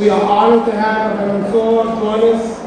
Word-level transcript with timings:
We 0.00 0.08
are 0.08 0.22
honored 0.22 0.64
to 0.64 0.72
have 0.80 1.14
Mansour 1.18 1.84
join 2.00 2.34
us 2.34 2.58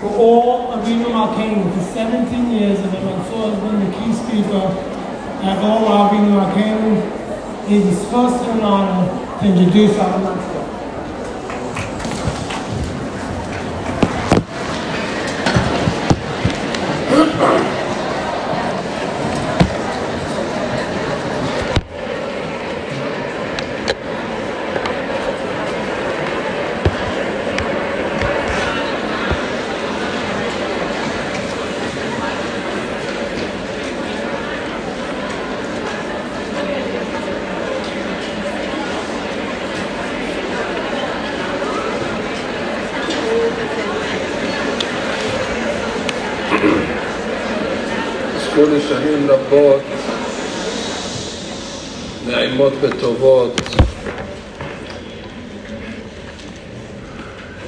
for 0.00 0.10
all 0.18 0.72
of 0.72 0.80
Avinu 0.84 1.12
Malkeinu. 1.14 1.62
For 1.74 1.94
17 1.94 2.50
years, 2.50 2.80
Mansour 2.80 3.54
has 3.54 3.60
been 3.60 3.78
the 3.88 3.96
key 3.96 4.12
speaker 4.12 4.66
at 5.46 5.58
all 5.62 5.86
Avinu 5.86 6.42
Malkeinu. 6.42 7.70
It 7.70 7.86
is 7.86 7.98
first 8.10 8.42
an 8.50 8.62
honor 8.62 9.06
to 9.38 9.46
introduce 9.46 9.96
our 10.00 10.18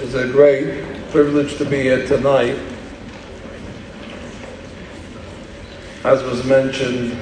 It's 0.03 0.15
a 0.15 0.29
great 0.29 0.85
privilege 1.11 1.57
to 1.57 1.65
be 1.65 1.81
here 1.81 2.07
tonight. 2.07 2.59
As 6.05 6.23
was 6.25 6.45
mentioned, 6.45 7.13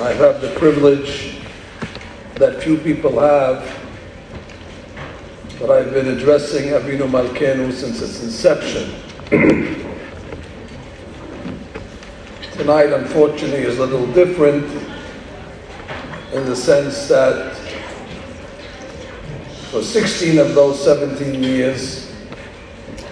I 0.00 0.14
have 0.14 0.40
the 0.40 0.54
privilege 0.56 1.36
that 2.36 2.62
few 2.62 2.78
people 2.78 3.20
have, 3.20 3.62
that 5.58 5.70
I've 5.70 5.92
been 5.92 6.08
addressing 6.08 6.70
Avinu 6.70 7.10
Malkeinu 7.10 7.70
since 7.74 8.00
its 8.00 8.22
inception. 8.22 8.90
Tonight, 12.52 12.90
unfortunately, 12.94 13.64
is 13.64 13.78
a 13.78 13.84
little 13.84 14.06
different 14.14 14.95
in 16.46 16.50
the 16.52 16.56
sense 16.56 17.08
that 17.08 17.56
for 19.72 19.82
16 19.82 20.38
of 20.38 20.54
those 20.54 20.80
17 20.84 21.42
years, 21.42 22.14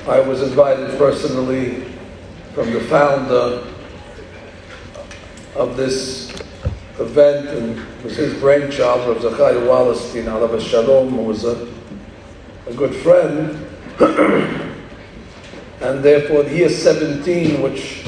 I 0.06 0.20
was 0.20 0.40
invited 0.40 0.96
personally 0.98 1.84
from 2.54 2.72
the 2.72 2.78
founder 2.82 3.66
of 5.56 5.76
this 5.76 6.30
event, 7.00 7.48
and 7.48 8.04
was 8.04 8.14
his 8.16 8.38
brainchild, 8.38 9.08
Rav 9.08 9.20
Zachariah 9.20 9.66
Wallerstein, 9.66 10.26
Alav 10.26 10.60
Shalom, 10.60 11.08
who 11.08 11.22
was 11.22 11.42
a, 11.42 11.68
a 12.68 12.74
good 12.74 12.94
friend. 12.94 13.66
and 15.80 16.04
therefore, 16.04 16.44
the 16.44 16.54
year 16.54 16.68
17, 16.68 17.60
which 17.60 18.04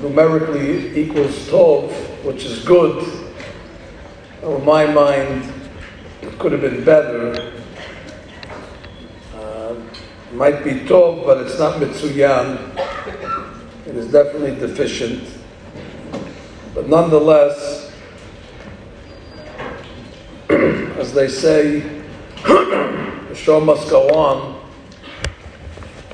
numerically 0.00 0.96
equals 0.96 1.48
12, 1.48 2.24
which 2.24 2.44
is 2.44 2.64
good. 2.64 3.17
In 4.42 4.64
my 4.64 4.86
mind, 4.86 5.52
it 6.22 6.38
could 6.38 6.52
have 6.52 6.60
been 6.60 6.84
better. 6.84 7.52
Uh, 9.34 9.74
might 10.32 10.62
be 10.62 10.72
Tov, 10.80 11.24
but 11.24 11.38
it's 11.38 11.58
not 11.58 11.80
Metzuyan. 11.80 12.58
It 13.86 13.96
is 13.96 14.10
definitely 14.12 14.54
deficient. 14.58 15.28
But 16.74 16.88
nonetheless, 16.88 17.92
as 20.50 21.12
they 21.12 21.28
say, 21.28 21.80
the 22.44 23.34
show 23.34 23.60
must 23.60 23.90
go 23.90 24.08
on, 24.10 24.60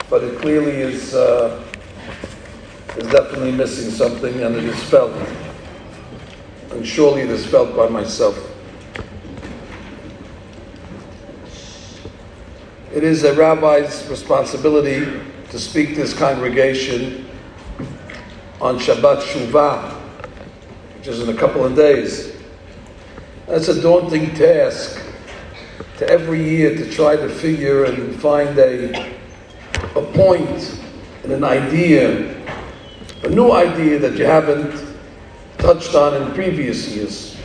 but 0.09 0.25
it 0.25 0.39
clearly 0.41 0.73
is. 0.73 1.15
Uh, 1.15 1.65
is 2.97 3.09
definitely 3.09 3.51
missing 3.51 3.91
something 3.91 4.41
and 4.43 4.55
it 4.55 4.65
is 4.65 4.81
felt. 4.85 5.13
And 6.75 6.87
surely 6.87 7.23
it 7.23 7.31
is 7.31 7.47
felt 7.47 7.75
by 7.77 7.89
myself. 7.89 8.37
It 12.93 13.03
is 13.03 13.25
a 13.25 13.33
rabbi's 13.35 14.07
responsibility 14.09 15.21
to 15.51 15.59
speak 15.59 15.91
to 15.91 16.03
his 16.03 16.15
congregation 16.15 17.29
on 18.61 18.79
Shabbat 18.79 19.23
Shuvah, 19.23 19.93
which 20.99 21.09
is 21.09 21.21
in 21.21 21.29
a 21.35 21.39
couple 21.39 21.65
of 21.65 21.75
days. 21.75 22.37
That's 23.47 23.69
a 23.69 23.81
daunting 23.81 24.35
task 24.35 25.01
to 25.99 26.09
every 26.09 26.43
year 26.43 26.77
to 26.77 26.91
try 26.91 27.17
to 27.17 27.29
figure 27.29 27.85
and 27.85 28.21
find 28.21 28.59
a, 28.59 29.15
a 29.95 30.03
point 30.13 30.81
and 31.23 31.33
an 31.33 31.45
idea 31.45 32.35
a 33.25 33.29
new 33.31 33.53
idea 33.53 33.99
that 33.99 34.19
you 34.19 34.27
haven't 34.27 34.84
touched 35.65 35.95
on 35.95 36.21
in 36.21 36.31
previous 36.35 36.95
years. 36.95 37.39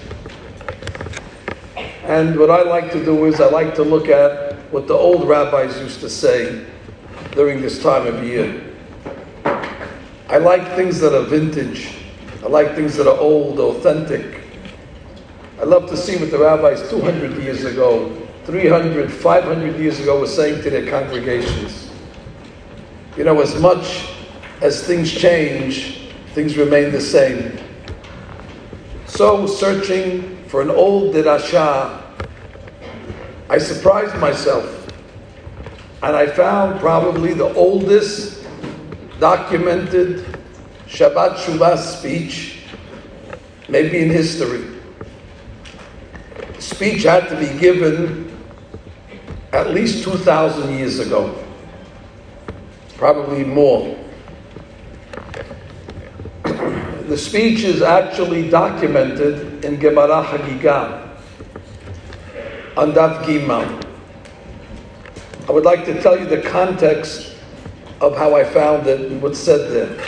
And 2.03 2.37
what 2.37 2.49
I 2.49 2.63
like 2.63 2.91
to 2.91 3.01
do 3.05 3.23
is 3.23 3.39
I 3.39 3.47
like 3.49 3.75
to 3.75 3.83
look 3.83 4.09
at 4.09 4.55
what 4.73 4.87
the 4.87 4.93
old 4.93 5.25
rabbis 5.25 5.79
used 5.79 6.01
to 6.01 6.09
say 6.09 6.65
during 7.31 7.61
this 7.61 7.81
time 7.81 8.05
of 8.07 8.21
year. 8.21 8.61
I 10.27 10.37
like 10.37 10.67
things 10.75 10.99
that 10.99 11.17
are 11.17 11.23
vintage. 11.23 11.95
I 12.43 12.47
like 12.47 12.75
things 12.75 12.97
that 12.97 13.07
are 13.07 13.17
old, 13.17 13.57
authentic. 13.57 14.41
I 15.61 15.63
love 15.63 15.89
to 15.89 15.95
see 15.95 16.17
what 16.17 16.29
the 16.29 16.39
rabbis 16.39 16.89
200 16.89 17.41
years 17.41 17.63
ago, 17.63 18.13
300, 18.43 19.09
500 19.09 19.79
years 19.79 20.01
ago 20.01 20.19
were 20.19 20.27
saying 20.27 20.61
to 20.63 20.69
their 20.69 20.89
congregations. 20.89 21.89
You 23.15 23.23
know, 23.23 23.39
as 23.39 23.57
much 23.61 24.09
as 24.59 24.85
things 24.85 25.09
change, 25.09 26.09
things 26.33 26.57
remain 26.57 26.91
the 26.91 26.99
same. 26.99 27.58
So, 29.19 29.47
searching 29.47 30.37
for 30.45 30.61
an 30.61 30.69
old 30.69 31.13
dirasha, 31.13 32.01
I 33.49 33.57
surprised 33.57 34.17
myself. 34.17 34.87
And 36.01 36.15
I 36.15 36.25
found 36.25 36.79
probably 36.79 37.33
the 37.33 37.53
oldest 37.53 38.47
documented 39.19 40.25
Shabbat 40.87 41.35
Shuvah 41.35 41.77
speech, 41.77 42.61
maybe 43.67 43.99
in 43.99 44.09
history. 44.09 44.63
The 46.55 46.61
speech 46.61 47.03
had 47.03 47.27
to 47.27 47.35
be 47.35 47.59
given 47.59 48.33
at 49.51 49.71
least 49.71 50.05
2,000 50.05 50.77
years 50.77 50.99
ago, 50.99 51.37
probably 52.95 53.43
more 53.43 53.98
the 57.09 57.17
speech 57.17 57.63
is 57.63 57.81
actually 57.81 58.47
documented 58.51 59.65
in 59.65 59.79
Gemara 59.79 60.23
Hagigah 60.23 61.17
on 62.77 62.91
Daf 62.91 63.23
Gimel. 63.23 63.83
I 65.47 65.51
would 65.51 65.65
like 65.65 65.85
to 65.85 65.99
tell 66.03 66.19
you 66.19 66.25
the 66.25 66.43
context 66.43 67.35
of 67.99 68.15
how 68.15 68.35
I 68.35 68.43
found 68.43 68.85
it 68.85 69.11
and 69.11 69.19
what's 69.23 69.39
said 69.39 69.71
there. 69.71 70.05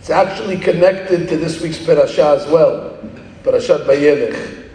It's 0.00 0.10
actually 0.10 0.58
connected 0.58 1.28
to 1.28 1.36
this 1.36 1.62
week's 1.62 1.78
parasha 1.78 2.36
as 2.36 2.48
well, 2.48 2.98
Parashat 3.44 3.86
Vayelech. 3.86 4.68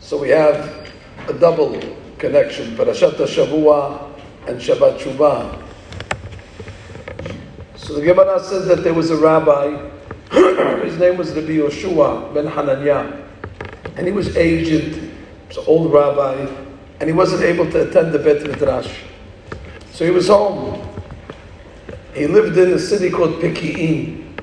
So 0.00 0.16
we 0.16 0.30
have 0.30 0.90
a 1.28 1.34
double 1.34 1.78
connection, 2.16 2.74
Parashat 2.74 3.16
Shavua 3.16 4.18
and 4.46 4.58
Shabbat 4.58 4.98
Shuvah. 4.98 5.62
So 7.76 7.92
the 7.92 8.02
Gemara 8.02 8.42
says 8.42 8.66
that 8.68 8.82
there 8.82 8.94
was 8.94 9.10
a 9.10 9.16
rabbi 9.16 9.97
his 10.30 10.98
name 10.98 11.16
was 11.16 11.32
Rabbi 11.32 11.52
Yoshua 11.52 12.32
ben 12.34 12.46
Hananiah, 12.46 13.24
and 13.96 14.06
he 14.06 14.12
was 14.12 14.36
aged, 14.36 14.94
he 14.94 15.10
was 15.48 15.56
an 15.56 15.64
old 15.66 15.92
rabbi, 15.92 16.46
and 17.00 17.08
he 17.08 17.12
wasn't 17.12 17.42
able 17.42 17.70
to 17.70 17.88
attend 17.88 18.12
the 18.12 18.18
Bet 18.18 18.42
Midrash. 18.42 18.92
So 19.92 20.04
he 20.04 20.10
was 20.10 20.28
home. 20.28 20.80
He 22.14 22.26
lived 22.26 22.56
in 22.58 22.72
a 22.72 22.78
city 22.78 23.10
called 23.10 23.40
Peki'in. 23.40 24.34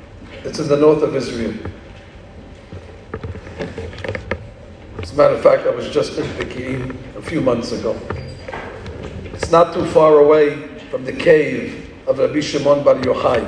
It's 0.44 0.60
in 0.60 0.68
the 0.68 0.78
north 0.78 1.02
of 1.02 1.16
Israel. 1.16 1.54
As 5.02 5.12
a 5.12 5.16
matter 5.16 5.36
of 5.36 5.42
fact, 5.42 5.68
I 5.68 5.72
was 5.72 5.90
just 5.90 6.18
in 6.18 6.26
Peki'in 6.34 6.96
a 7.18 7.22
few 7.22 7.42
months 7.42 7.72
ago. 7.72 8.00
It's 9.34 9.52
not 9.52 9.74
too 9.74 9.86
far 9.88 10.20
away 10.20 10.68
from 10.90 11.04
the 11.06 11.14
cave 11.14 11.94
of 12.08 12.20
Rabbi 12.20 12.40
Shimon 12.40 12.84
Bar 12.84 12.96
Yochai, 12.96 13.46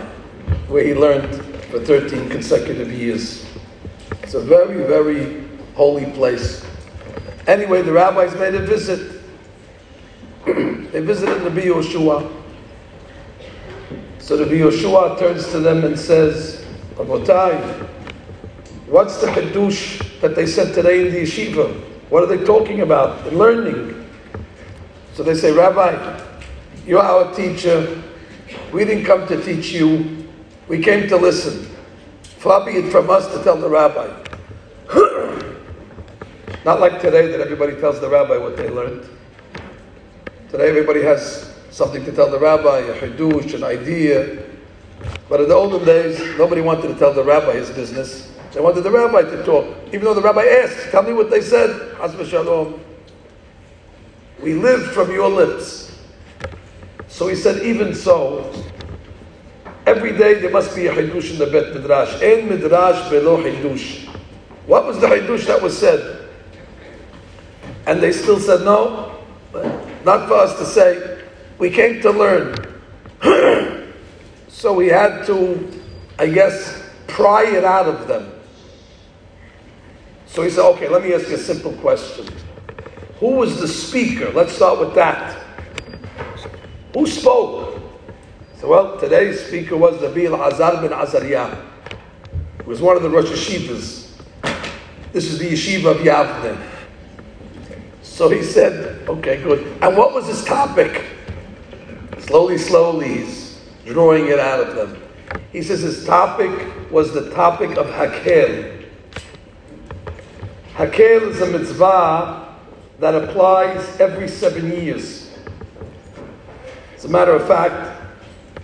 where 0.67 0.83
he 0.83 0.93
learned 0.93 1.46
for 1.69 1.79
13 1.79 2.29
consecutive 2.29 2.91
years. 2.91 3.45
It's 4.23 4.33
a 4.33 4.41
very, 4.41 4.83
very 4.83 5.43
holy 5.75 6.09
place. 6.11 6.65
Anyway, 7.45 7.81
the 7.81 7.91
rabbis 7.91 8.35
made 8.35 8.55
a 8.55 8.59
visit. 8.59 9.21
they 10.45 11.01
visited 11.01 11.41
Rabbi 11.43 11.61
Yoshua. 11.61 12.33
So 14.19 14.39
Rabbi 14.39 14.55
Yoshua 14.55 15.19
turns 15.19 15.49
to 15.51 15.59
them 15.59 15.83
and 15.85 15.97
says, 15.97 16.65
Rabotai, 16.95 17.87
what's 18.87 19.21
the 19.21 19.27
Hiddush 19.27 20.01
that 20.21 20.35
they 20.35 20.45
said 20.45 20.73
today 20.73 21.07
in 21.07 21.13
the 21.13 21.21
yeshiva? 21.21 21.73
What 22.09 22.23
are 22.23 22.37
they 22.37 22.43
talking 22.43 22.81
about? 22.81 23.23
The 23.25 23.31
learning. 23.31 24.09
So 25.13 25.23
they 25.23 25.35
say, 25.35 25.51
Rabbi, 25.51 26.21
you're 26.85 27.01
our 27.01 27.33
teacher. 27.33 28.01
We 28.71 28.85
didn't 28.85 29.05
come 29.05 29.27
to 29.27 29.41
teach 29.43 29.71
you. 29.71 30.16
We 30.67 30.81
came 30.81 31.07
to 31.07 31.17
listen. 31.17 31.65
Far 32.23 32.65
be 32.65 32.73
it 32.73 32.91
from 32.91 33.09
us 33.09 33.27
to 33.33 33.43
tell 33.43 33.55
the 33.55 33.69
rabbi. 33.69 34.07
Not 36.65 36.81
like 36.81 36.99
today 36.99 37.27
that 37.27 37.39
everybody 37.39 37.75
tells 37.79 38.01
the 38.01 38.09
rabbi 38.09 38.37
what 38.37 38.57
they 38.57 38.69
learned. 38.69 39.09
Today 40.49 40.67
everybody 40.67 41.01
has 41.03 41.55
something 41.71 42.03
to 42.03 42.11
tell 42.11 42.29
the 42.29 42.39
rabbi, 42.39 42.79
a 42.79 42.93
hidush, 42.93 43.53
an 43.53 43.63
idea. 43.63 44.43
But 45.29 45.41
in 45.41 45.49
the 45.49 45.55
olden 45.55 45.85
days, 45.85 46.19
nobody 46.37 46.61
wanted 46.61 46.89
to 46.89 46.95
tell 46.95 47.13
the 47.13 47.23
rabbi 47.23 47.53
his 47.53 47.69
business. 47.69 48.33
They 48.53 48.59
wanted 48.59 48.81
the 48.81 48.91
rabbi 48.91 49.21
to 49.21 49.43
talk. 49.45 49.65
Even 49.87 50.03
though 50.03 50.13
the 50.13 50.21
rabbi 50.21 50.45
asked, 50.45 50.91
tell 50.91 51.03
me 51.03 51.13
what 51.13 51.29
they 51.29 51.41
said. 51.41 51.95
Shalom. 52.27 52.79
We 54.41 54.53
live 54.53 54.91
from 54.91 55.11
your 55.11 55.29
lips. 55.29 55.97
So 57.07 57.27
he 57.27 57.35
said, 57.35 57.63
even 57.63 57.95
so, 57.95 58.51
every 59.87 60.11
day 60.11 60.33
there 60.35 60.51
must 60.51 60.75
be 60.75 60.87
a 60.87 60.93
hidush 60.93 61.31
in 61.31 61.39
the 61.39 61.47
Bet 61.47 61.73
Midrash. 61.73 62.21
En 62.21 62.49
Midrash 62.49 63.09
belo 63.09 63.41
hidush. 63.41 64.05
What 64.65 64.85
was 64.85 64.99
the 64.99 65.07
hidush 65.07 65.47
that 65.47 65.61
was 65.61 65.77
said? 65.77 66.29
And 67.87 68.01
they 68.01 68.11
still 68.11 68.37
said, 68.37 68.65
no, 68.65 69.17
not 70.03 70.27
for 70.27 70.33
us 70.33 70.59
to 70.59 70.65
say. 70.65 71.23
We 71.57 71.69
came 71.69 72.01
to 72.01 72.11
learn. 72.11 72.55
so 74.49 74.73
we 74.73 74.87
had 74.87 75.25
to, 75.27 75.81
I 76.19 76.27
guess, 76.27 76.83
pry 77.07 77.45
it 77.45 77.63
out 77.63 77.87
of 77.87 78.09
them. 78.09 78.33
So 80.25 80.43
he 80.43 80.49
said, 80.49 80.69
okay, 80.71 80.89
let 80.89 81.01
me 81.01 81.13
ask 81.13 81.29
you 81.29 81.35
a 81.35 81.39
simple 81.39 81.71
question. 81.77 82.27
Who 83.21 83.37
was 83.37 83.61
the 83.61 83.67
speaker? 83.69 84.31
Let's 84.33 84.53
start 84.53 84.79
with 84.79 84.93
that. 84.95 85.41
Who 86.93 87.07
spoke? 87.07 87.76
So, 88.59 88.67
well, 88.67 88.99
today's 88.99 89.45
speaker 89.45 89.77
was 89.77 89.99
the 89.99 90.07
Azar 90.07 90.81
bin 90.81 90.91
Azariah. 90.91 91.55
He 92.63 92.67
was 92.67 92.81
one 92.81 92.97
of 92.97 93.03
the 93.03 93.09
Rosh 93.09 93.27
Yeshivas. 93.27 94.19
This 95.13 95.31
is 95.31 95.37
the 95.37 95.51
yeshiva 95.51 95.91
of 95.91 95.97
Yavne. 95.97 96.59
So 98.01 98.29
he 98.29 98.41
said, 98.41 99.07
okay, 99.07 99.43
good. 99.43 99.77
And 99.83 99.95
what 99.95 100.11
was 100.11 100.25
his 100.25 100.43
topic? 100.43 101.05
Slowly, 102.17 102.57
slowly, 102.57 103.19
he's 103.19 103.61
drawing 103.85 104.27
it 104.27 104.39
out 104.39 104.61
of 104.61 104.75
them. 104.75 105.03
He 105.51 105.61
says 105.61 105.81
his 105.81 106.03
topic 106.03 106.51
was 106.91 107.13
the 107.13 107.29
topic 107.29 107.77
of 107.77 107.85
Hakel. 107.85 108.85
Hakel 110.73 111.29
is 111.29 111.41
a 111.41 111.45
mitzvah 111.45 112.55
that 112.99 113.13
applies 113.13 113.99
every 113.99 114.27
seven 114.27 114.71
years. 114.71 115.31
As 116.95 117.05
a 117.05 117.09
matter 117.09 117.33
of 117.33 117.47
fact, 117.47 117.96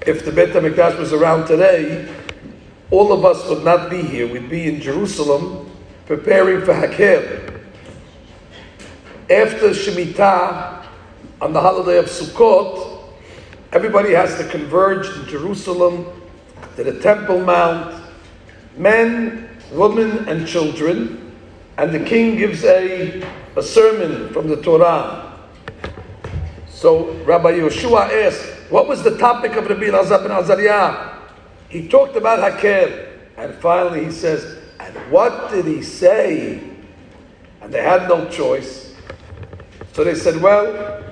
if 0.06 0.26
the 0.26 0.32
Beit 0.32 0.50
HaMikdash 0.50 0.98
was 1.00 1.14
around 1.14 1.48
today, 1.48 2.08
all 2.92 3.12
of 3.14 3.24
us 3.26 3.48
would 3.50 3.64
not 3.64 3.90
be 3.90 4.02
here. 4.02 4.28
We'd 4.28 4.50
be 4.50 4.68
in 4.68 4.82
Jerusalem 4.82 5.72
preparing 6.06 6.66
for 6.66 6.74
Hakel. 6.74 7.62
After 9.30 9.70
Shemitah, 9.70 10.86
on 11.42 11.54
the 11.54 11.60
holiday 11.60 11.98
of 11.98 12.06
Sukkot, 12.06 13.04
everybody 13.72 14.14
has 14.14 14.38
to 14.38 14.48
converge 14.50 15.08
in 15.08 15.26
Jerusalem 15.28 16.06
to 16.76 16.84
the 16.84 17.00
Temple 17.00 17.42
Mount, 17.42 18.02
men, 18.78 19.50
women, 19.72 20.28
and 20.30 20.48
children, 20.48 21.34
and 21.78 21.92
the 21.94 22.00
king 22.00 22.38
gives 22.38 22.64
a, 22.64 23.24
a 23.56 23.64
sermon 23.64 24.32
from 24.34 24.48
the 24.48 24.62
Torah. 24.62 25.38
So 26.70 27.14
Rabbi 27.24 27.54
Yeshua 27.54 28.26
asked, 28.26 28.53
what 28.74 28.88
was 28.88 29.04
the 29.04 29.16
topic 29.20 29.54
of 29.54 29.70
Rabbi 29.70 29.84
Elazar 29.84 30.24
ben 30.24 30.32
Azariah? 30.32 31.12
He 31.70 31.88
talked 31.88 32.16
about 32.16 32.40
Hakel, 32.40 33.08
and 33.38 33.54
finally 33.62 34.06
he 34.06 34.12
says, 34.12 34.58
and 34.80 34.96
what 35.12 35.52
did 35.52 35.66
he 35.66 35.84
say? 35.84 36.60
And 37.62 37.72
they 37.72 37.84
had 37.84 38.10
no 38.10 38.28
choice. 38.30 38.96
So 39.92 40.04
they 40.04 40.16
said, 40.16 40.42
well, 40.42 41.04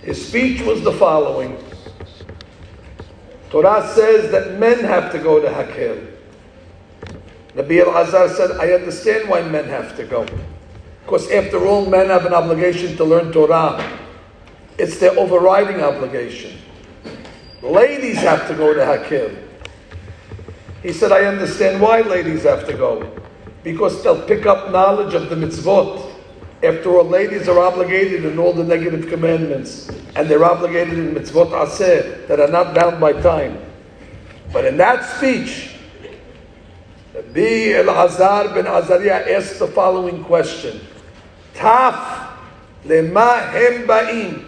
his 0.00 0.28
speech 0.28 0.60
was 0.60 0.80
the 0.82 0.92
following. 0.92 1.58
Torah 3.50 3.90
says 3.92 4.30
that 4.30 4.60
men 4.60 4.78
have 4.84 5.10
to 5.10 5.18
go 5.18 5.40
to 5.40 5.48
Hakel. 5.48 6.06
Nabi 7.56 7.82
Elazar 7.82 8.30
said, 8.30 8.52
I 8.60 8.74
understand 8.74 9.28
why 9.28 9.42
men 9.42 9.64
have 9.64 9.96
to 9.96 10.04
go. 10.04 10.24
Because 11.02 11.28
after 11.32 11.66
all, 11.66 11.84
men 11.86 12.10
have 12.10 12.26
an 12.26 12.32
obligation 12.32 12.96
to 12.96 13.02
learn 13.02 13.32
Torah. 13.32 13.97
It's 14.78 14.98
their 14.98 15.18
overriding 15.18 15.82
obligation. 15.82 16.56
Ladies 17.62 18.18
have 18.18 18.46
to 18.48 18.54
go 18.54 18.72
to 18.72 18.86
Hakim. 18.86 19.36
He 20.82 20.92
said, 20.92 21.10
I 21.10 21.24
understand 21.24 21.80
why 21.80 22.02
ladies 22.02 22.44
have 22.44 22.66
to 22.68 22.72
go. 22.72 23.12
Because 23.64 24.02
they'll 24.04 24.24
pick 24.26 24.46
up 24.46 24.70
knowledge 24.70 25.14
of 25.14 25.28
the 25.28 25.34
mitzvot. 25.34 26.14
After 26.62 26.96
all, 26.96 27.04
ladies 27.04 27.48
are 27.48 27.58
obligated 27.58 28.24
in 28.24 28.38
all 28.38 28.52
the 28.52 28.62
negative 28.62 29.08
commandments. 29.08 29.88
And 30.14 30.28
they're 30.28 30.44
obligated 30.44 30.96
in 30.96 31.14
mitzvot 31.14 31.50
aseh 31.50 32.28
that 32.28 32.38
are 32.38 32.48
not 32.48 32.74
bound 32.74 33.00
by 33.00 33.12
time. 33.20 33.60
But 34.52 34.64
in 34.64 34.76
that 34.76 35.04
speech, 35.16 35.74
Bi 37.12 37.74
Elazar 37.74 38.54
ben 38.54 38.66
Azariah 38.66 39.36
asked 39.36 39.58
the 39.58 39.66
following 39.66 40.22
question. 40.22 40.80
Taf 41.54 42.30
lema 42.84 43.50
hem 43.50 43.86
ba'im. 43.86 44.47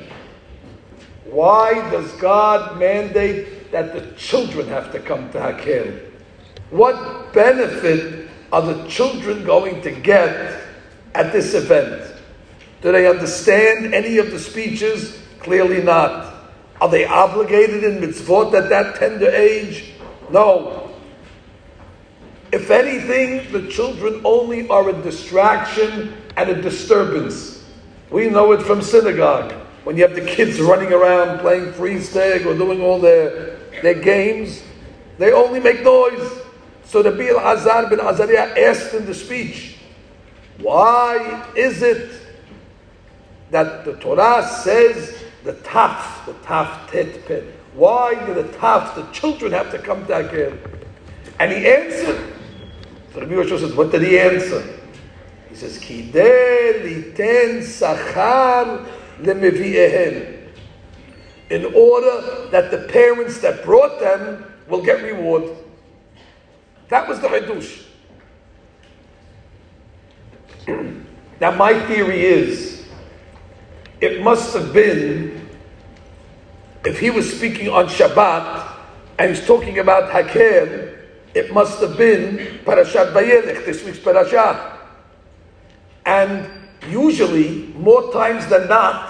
Why 1.31 1.75
does 1.91 2.11
God 2.15 2.79
mandate 2.79 3.71
that 3.71 3.93
the 3.93 4.15
children 4.17 4.67
have 4.69 4.91
to 4.93 4.99
come 4.99 5.31
to 5.31 5.39
Hakel? 5.39 6.01
What 6.71 7.33
benefit 7.33 8.29
are 8.53 8.63
the 8.63 8.89
children 8.89 9.45
going 9.45 9.81
to 9.83 9.93
get 9.93 10.61
at 11.15 11.33
this 11.33 11.55
event? 11.55 12.15
Do 12.83 12.93
they 12.93 13.07
understand 13.07 13.95
any 13.95 14.19
of 14.19 14.31
the 14.31 14.39
speeches? 14.39 15.23
Clearly 15.39 15.83
not. 15.83 16.35
Are 16.81 16.89
they 16.89 17.05
obligated 17.05 17.85
in 17.85 18.01
mitzvot 18.01 18.55
at 18.55 18.69
that 18.71 18.97
tender 18.97 19.31
age? 19.31 19.93
No. 20.31 20.91
If 22.53 22.71
anything, 22.71 23.53
the 23.53 23.71
children 23.71 24.21
only 24.25 24.69
are 24.69 24.89
a 24.89 25.03
distraction 25.03 26.15
and 26.37 26.51
a 26.51 26.61
disturbance. 26.61 27.65
We 28.11 28.29
know 28.29 28.51
it 28.53 28.63
from 28.63 28.83
synagogue. 28.83 29.55
When 29.85 29.97
you 29.97 30.03
have 30.07 30.15
the 30.15 30.25
kids 30.25 30.61
running 30.61 30.93
around 30.93 31.39
playing 31.41 31.73
freeze 31.73 32.13
tag 32.13 32.47
or 32.47 32.55
doing 32.55 32.83
all 32.83 32.99
their, 32.99 33.57
their 33.83 33.95
games, 33.95 34.63
they 35.19 35.33
only 35.33 35.61
make 35.61 35.83
noise. 35.83 36.41
So 36.85 37.03
the 37.03 37.13
Bil 37.13 37.39
Azar 37.39 37.89
bin 37.89 38.01
Azariah 38.01 38.53
asked 38.59 38.95
in 38.95 39.07
the 39.07 39.15
speech, 39.15 39.79
why 40.59 41.47
is 41.57 41.83
it 41.83 42.11
that 43.51 43.85
the 43.85 43.95
Torah 43.97 44.47
says 44.47 45.25
the 45.45 45.55
taf, 45.55 46.27
the 46.27 46.33
taf 46.35 46.91
tet? 46.91 47.45
Why 47.75 48.15
do 48.27 48.35
the 48.35 48.45
taf, 48.45 48.95
the 48.95 49.11
children 49.13 49.53
have 49.53 49.71
to 49.71 49.79
come 49.79 50.07
to 50.07 50.13
Akel? 50.13 50.59
And 51.39 51.53
he 51.53 51.67
answered. 51.67 52.35
So 53.15 53.21
Rabbi 53.21 53.49
says, 53.49 53.75
what 53.75 53.91
did 53.91 54.03
he 54.03 54.19
answer? 54.19 54.63
He 55.49 55.55
says, 55.55 55.79
Kideh 55.79 56.83
liten 56.83 57.61
sachar 57.61 58.87
In 61.51 61.65
order 61.75 62.49
that 62.51 62.71
the 62.71 62.87
parents 62.89 63.41
that 63.41 63.65
brought 63.65 63.99
them 64.01 64.45
will 64.69 64.83
get 64.83 65.03
reward. 65.03 65.57
That 66.89 67.09
was 67.09 67.21
the 67.21 67.29
Hadush. 67.29 67.85
now, 71.41 71.51
my 71.53 71.79
theory 71.87 72.25
is 72.25 72.87
it 74.01 74.23
must 74.23 74.55
have 74.55 74.73
been, 74.73 75.49
if 76.85 76.99
he 76.99 77.11
was 77.11 77.37
speaking 77.37 77.69
on 77.69 77.87
Shabbat 77.87 78.77
and 79.19 79.35
he's 79.35 79.47
talking 79.47 79.79
about 79.79 80.11
Hakel, 80.11 80.97
it 81.35 81.53
must 81.53 81.81
have 81.81 81.97
been 81.97 82.39
Parashat 82.65 83.13
Vayelech, 83.13 83.67
this 83.67 83.85
week's 83.85 83.99
Parashat. 83.99 84.79
And 86.07 86.49
usually, 86.89 87.67
more 87.77 88.13
times 88.13 88.47
than 88.47 88.69
not, 88.69 89.10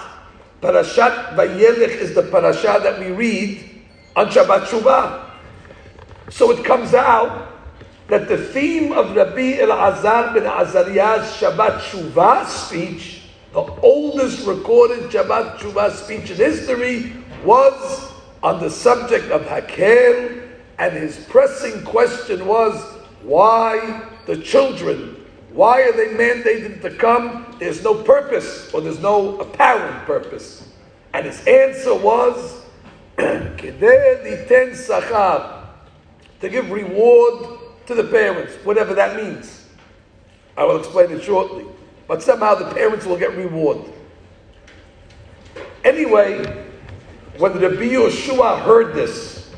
Parashat 0.61 1.35
Vayelech 1.35 1.97
is 1.97 2.13
the 2.13 2.21
parasha 2.21 2.79
that 2.83 2.99
we 2.99 3.07
read 3.07 3.81
on 4.15 4.27
Shabbat 4.27 4.65
Shuvah. 4.65 5.25
So 6.29 6.51
it 6.51 6.63
comes 6.63 6.93
out 6.93 7.51
that 8.07 8.27
the 8.27 8.37
theme 8.37 8.91
of 8.91 9.15
Rabbi 9.15 9.57
Elazar 9.57 10.35
ben 10.35 10.43
Azariah's 10.43 11.31
Shabbat 11.37 11.79
Shuvah 11.79 12.45
speech, 12.45 13.23
the 13.53 13.61
oldest 13.61 14.45
recorded 14.45 15.09
Shabbat 15.09 15.57
Shuvah 15.57 15.91
speech 15.95 16.29
in 16.29 16.37
history, 16.37 17.13
was 17.43 18.11
on 18.43 18.59
the 18.59 18.69
subject 18.69 19.31
of 19.31 19.41
Hakel, 19.43 20.47
and 20.77 20.93
his 20.93 21.25
pressing 21.25 21.83
question 21.83 22.45
was, 22.45 22.79
why 23.23 24.07
the 24.27 24.37
children? 24.37 25.20
Why 25.53 25.81
are 25.81 25.91
they 25.91 26.07
mandated 26.07 26.81
to 26.81 26.91
come? 26.91 27.55
There's 27.59 27.83
no 27.83 28.03
purpose, 28.03 28.73
or 28.73 28.81
there's 28.81 28.99
no 28.99 29.39
apparent 29.39 30.05
purpose. 30.05 30.69
And 31.13 31.25
his 31.25 31.45
answer 31.45 31.93
was, 31.93 32.61
to 33.17 33.51
give 36.49 36.71
reward 36.71 37.59
to 37.85 37.95
the 37.95 38.05
parents, 38.05 38.53
whatever 38.63 38.93
that 38.93 39.21
means. 39.21 39.65
I 40.55 40.63
will 40.63 40.77
explain 40.77 41.11
it 41.11 41.23
shortly. 41.23 41.65
But 42.07 42.23
somehow 42.23 42.55
the 42.55 42.73
parents 42.73 43.05
will 43.05 43.17
get 43.17 43.35
reward. 43.35 43.91
Anyway, 45.83 46.65
when 47.37 47.53
the 47.53 47.69
Rabbi 47.69 47.83
Yeshua 47.83 48.61
heard 48.61 48.93
this, 48.93 49.49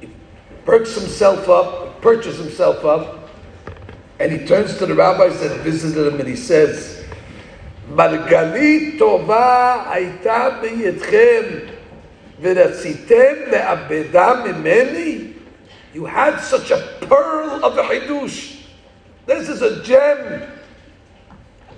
he 0.00 0.08
perks 0.64 0.94
himself 0.94 1.48
up, 1.48 2.00
perches 2.00 2.38
himself 2.38 2.84
up, 2.84 3.17
and 4.19 4.31
he 4.31 4.45
turns 4.45 4.77
to 4.77 4.85
the 4.85 4.95
rabbis 4.95 5.39
that 5.41 5.59
visited 5.61 6.13
him 6.13 6.19
and 6.19 6.29
he 6.29 6.35
says, 6.35 7.03
מרגלית 7.95 8.99
טובה 8.99 9.83
הייתה 9.91 10.49
בידכם 10.61 11.43
ורציתם 12.41 13.33
לאבדה 13.51 14.33
ממני? 14.45 15.33
You 15.93 16.05
had 16.05 16.39
such 16.39 16.71
a 16.71 16.79
pearl 17.01 17.63
of 17.63 17.77
a 17.77 17.83
hidush. 17.83 18.61
This 19.25 19.47
is 19.47 19.61
a 19.61 19.83
gem. 19.83 20.41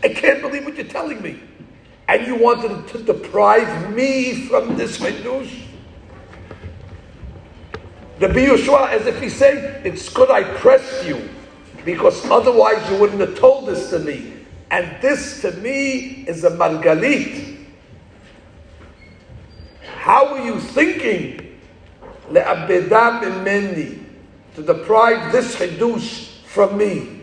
I 0.04 0.10
can't 0.10 0.42
believe 0.42 0.66
what 0.66 0.76
you're 0.76 0.88
telling 0.88 1.22
me. 1.22 1.40
And 2.08 2.26
you 2.26 2.36
wanted 2.36 2.88
to 2.90 3.04
deprive 3.04 3.94
me 3.94 4.48
from 4.48 4.78
this 4.78 5.00
hidush? 5.00 5.64
The 8.20 8.28
Yehoshua, 8.28 8.90
as 8.90 9.08
if 9.08 9.20
he 9.22 9.30
said, 9.30 9.86
it's 9.86 10.08
good 10.08 10.32
I 10.32 10.44
pressed 10.44 11.06
you, 11.06 11.28
because 11.85 12.25
otherwise 12.31 12.89
you 12.91 12.99
wouldn't 12.99 13.21
have 13.21 13.39
told 13.39 13.67
this 13.67 13.91
to 13.91 13.99
me. 13.99 14.35
And 14.71 15.01
this 15.03 15.41
to 15.43 15.53
me 15.53 16.25
is 16.27 16.45
a 16.45 16.51
margalit. 16.51 17.67
How 19.99 20.35
are 20.35 20.45
you 20.45 20.61
thinking? 20.61 21.59
To 24.55 24.63
deprive 24.63 25.33
this 25.33 25.57
Hiddush 25.57 26.43
from 26.45 26.79
me. 26.79 27.21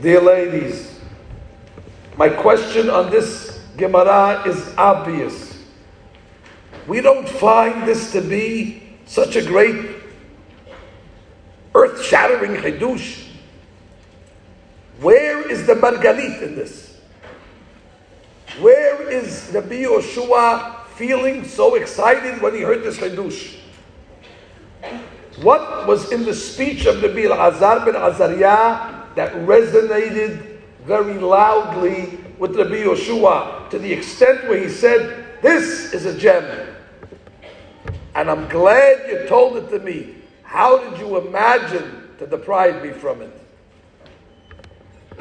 Dear 0.00 0.20
ladies, 0.20 1.00
my 2.16 2.28
question 2.28 2.90
on 2.90 3.10
this 3.10 3.64
Gemara 3.76 4.42
is 4.46 4.74
obvious. 4.76 5.64
We 6.86 7.00
don't 7.00 7.28
find 7.28 7.88
this 7.88 8.12
to 8.12 8.20
be 8.20 8.82
such 9.06 9.36
a 9.36 9.42
great 9.42 9.93
earth 11.74 12.02
shattering 12.04 12.56
chidush. 12.60 13.24
Where 15.00 15.50
is 15.50 15.66
the 15.66 15.74
Margalit 15.74 16.42
in 16.42 16.54
this? 16.54 16.84
Where 18.60 19.10
is 19.10 19.50
Rabbi 19.52 19.82
Yoshua 19.82 20.86
feeling 20.94 21.44
so 21.44 21.74
excited 21.74 22.40
when 22.40 22.54
he 22.54 22.60
heard 22.60 22.84
this 22.84 22.98
Chidush? 22.98 23.56
What 25.42 25.88
was 25.88 26.12
in 26.12 26.24
the 26.24 26.34
speech 26.34 26.86
of 26.86 27.02
Rabbi 27.02 27.26
Azar 27.26 27.84
ben 27.84 27.96
Azariah 27.96 29.02
that 29.16 29.32
resonated 29.44 30.60
very 30.84 31.14
loudly 31.14 32.18
with 32.38 32.54
Rabbi 32.56 32.84
Yoshua 32.84 33.68
to 33.70 33.78
the 33.80 33.92
extent 33.92 34.48
where 34.48 34.58
he 34.58 34.68
said, 34.68 35.42
This 35.42 35.92
is 35.92 36.06
a 36.06 36.16
gem. 36.16 36.68
And 38.14 38.30
I'm 38.30 38.48
glad 38.48 39.08
you 39.08 39.26
told 39.26 39.56
it 39.56 39.68
to 39.70 39.80
me. 39.80 40.14
How 40.54 40.78
did 40.78 41.00
you 41.00 41.16
imagine 41.18 42.10
to 42.20 42.28
deprive 42.28 42.80
me 42.80 42.92
from 42.92 43.22
it? 43.22 43.40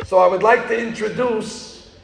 So 0.06 0.20
I 0.20 0.28
would 0.28 0.44
like 0.44 0.68
to 0.68 0.80
introduce 0.80 1.98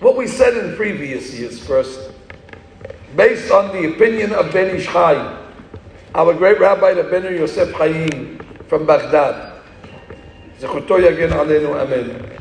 what 0.00 0.16
we 0.16 0.26
said 0.26 0.56
in 0.56 0.74
previous 0.74 1.32
years 1.32 1.64
first, 1.64 2.10
based 3.14 3.52
on 3.52 3.68
the 3.68 3.94
opinion 3.94 4.32
of 4.32 4.52
Ben 4.52 4.74
Ish 4.74 4.88
our 4.96 6.34
great 6.34 6.58
rabbi, 6.58 6.94
Rabbeinu 6.94 7.38
Yosef 7.38 7.70
Chaim 7.74 8.40
from 8.66 8.84
Baghdad. 8.84 9.62
Aleinu 10.58 11.80
Amen. 11.82 12.32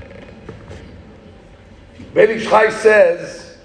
Ben 2.15 2.31
Ish 2.31 2.49
says, 2.73 3.57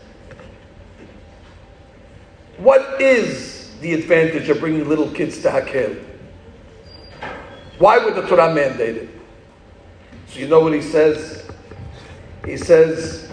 what 2.59 3.01
is 3.01 3.60
the 3.81 3.95
advantage 3.95 4.49
of 4.49 4.61
bringing 4.61 4.89
little 4.89 5.11
kids 5.11 5.43
to 5.43 5.49
Hakel? 5.49 6.05
Why 7.79 7.99
would 7.99 8.15
the 8.15 8.27
Torah 8.27 8.55
mandate 8.55 8.97
it? 8.97 9.09
So 10.29 10.39
you 10.39 10.49
know 10.49 10.61
what 10.61 10.75
he 10.75 10.83
says? 10.83 11.49
He 12.45 12.57
says, 12.57 13.29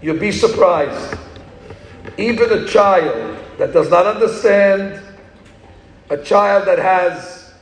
You'll 0.00 0.18
be 0.18 0.32
surprised. 0.32 1.18
Even 2.18 2.52
a 2.52 2.66
child 2.66 3.38
that 3.58 3.72
does 3.72 3.90
not 3.90 4.06
understand, 4.06 5.02
a 6.10 6.18
child 6.18 6.66
that 6.68 6.78
has 6.78 7.54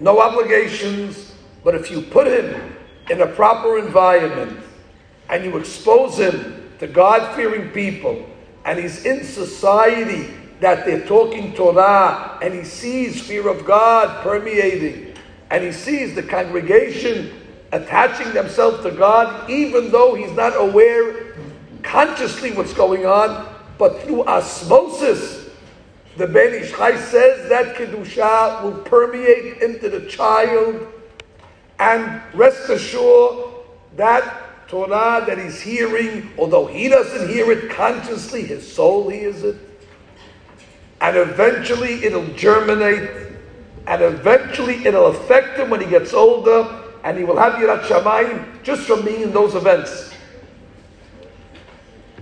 no 0.00 0.20
obligations, 0.20 1.32
but 1.62 1.74
if 1.74 1.90
you 1.90 2.02
put 2.02 2.26
him 2.26 2.76
in 3.10 3.20
a 3.20 3.26
proper 3.26 3.78
environment 3.78 4.58
and 5.28 5.44
you 5.44 5.56
expose 5.56 6.18
him 6.18 6.70
to 6.80 6.86
God 6.86 7.34
fearing 7.36 7.70
people, 7.70 8.28
and 8.64 8.78
he's 8.78 9.04
in 9.04 9.24
society 9.24 10.34
that 10.64 10.86
they're 10.86 11.04
talking 11.04 11.52
Torah, 11.52 12.38
and 12.40 12.54
he 12.54 12.64
sees 12.64 13.20
fear 13.20 13.48
of 13.48 13.66
God 13.66 14.22
permeating, 14.22 15.14
and 15.50 15.62
he 15.62 15.70
sees 15.70 16.14
the 16.14 16.22
congregation 16.22 17.38
attaching 17.72 18.32
themselves 18.32 18.82
to 18.82 18.90
God, 18.90 19.50
even 19.50 19.92
though 19.92 20.14
he's 20.14 20.32
not 20.32 20.54
aware 20.56 21.36
consciously 21.82 22.52
what's 22.52 22.72
going 22.72 23.04
on, 23.04 23.54
but 23.76 24.00
through 24.04 24.24
osmosis, 24.24 25.50
the 26.16 26.26
Ben 26.26 26.54
Ish 26.54 26.72
Chai 26.72 26.96
says 26.98 27.46
that 27.50 27.76
Kedusha 27.76 28.62
will 28.62 28.78
permeate 28.84 29.60
into 29.60 29.90
the 29.90 30.06
child, 30.06 30.88
and 31.78 32.22
rest 32.32 32.70
assured 32.70 33.52
that 33.96 34.66
Torah 34.68 35.22
that 35.26 35.36
he's 35.36 35.60
hearing, 35.60 36.30
although 36.38 36.64
he 36.64 36.88
doesn't 36.88 37.28
hear 37.28 37.52
it 37.52 37.68
consciously, 37.70 38.44
his 38.44 38.66
soul 38.66 39.10
hears 39.10 39.42
it. 39.42 39.56
And 41.04 41.18
eventually 41.18 42.02
it'll 42.02 42.26
germinate, 42.28 43.10
and 43.86 44.02
eventually 44.02 44.86
it'll 44.86 45.08
affect 45.08 45.58
him 45.58 45.68
when 45.68 45.82
he 45.82 45.86
gets 45.86 46.14
older, 46.14 46.82
and 47.04 47.18
he 47.18 47.24
will 47.24 47.36
have 47.36 47.52
Yirat 47.54 47.82
Shamayim 47.82 48.62
just 48.62 48.86
from 48.86 49.04
being 49.04 49.20
in 49.20 49.30
those 49.30 49.54
events. 49.54 50.14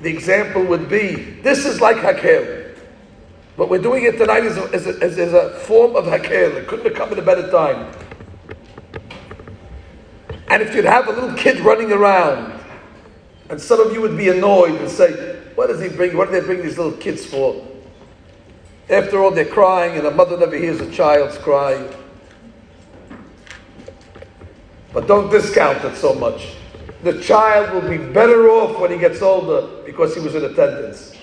The 0.00 0.10
example 0.10 0.64
would 0.64 0.88
be 0.88 1.14
this 1.42 1.64
is 1.64 1.80
like 1.80 1.98
Hakel. 1.98 2.76
But 3.56 3.70
we're 3.70 3.80
doing 3.80 4.02
it 4.02 4.18
tonight 4.18 4.42
as 4.46 4.56
a, 4.58 4.98
a, 5.00 5.46
a 5.46 5.60
form 5.60 5.94
of 5.94 6.06
Hakel. 6.06 6.56
It 6.56 6.66
couldn't 6.66 6.86
have 6.86 6.94
come 6.96 7.12
at 7.12 7.20
a 7.20 7.22
better 7.22 7.48
time. 7.52 7.94
And 10.48 10.60
if 10.60 10.74
you'd 10.74 10.86
have 10.86 11.06
a 11.06 11.12
little 11.12 11.34
kid 11.34 11.60
running 11.60 11.92
around, 11.92 12.60
and 13.48 13.60
some 13.60 13.78
of 13.78 13.92
you 13.92 14.00
would 14.00 14.16
be 14.16 14.30
annoyed 14.30 14.80
and 14.80 14.90
say, 14.90 15.36
What 15.54 15.68
does 15.68 15.80
he 15.80 15.88
bring? 15.88 16.16
What 16.16 16.32
do 16.32 16.40
they 16.40 16.44
bring 16.44 16.62
these 16.62 16.76
little 16.76 16.98
kids 16.98 17.24
for? 17.24 17.68
After 18.92 19.22
all, 19.22 19.30
they're 19.30 19.46
crying, 19.46 19.96
and 19.96 20.06
a 20.06 20.10
mother 20.10 20.36
never 20.36 20.54
hears 20.54 20.78
a 20.80 20.90
child's 20.90 21.38
cry. 21.38 21.82
But 24.92 25.06
don't 25.06 25.30
discount 25.30 25.82
it 25.82 25.96
so 25.96 26.12
much. 26.12 26.56
The 27.02 27.18
child 27.22 27.72
will 27.72 27.88
be 27.88 27.96
better 27.96 28.50
off 28.50 28.78
when 28.78 28.90
he 28.90 28.98
gets 28.98 29.22
older 29.22 29.82
because 29.86 30.14
he 30.14 30.20
was 30.20 30.34
in 30.34 30.44
attendance. 30.44 31.16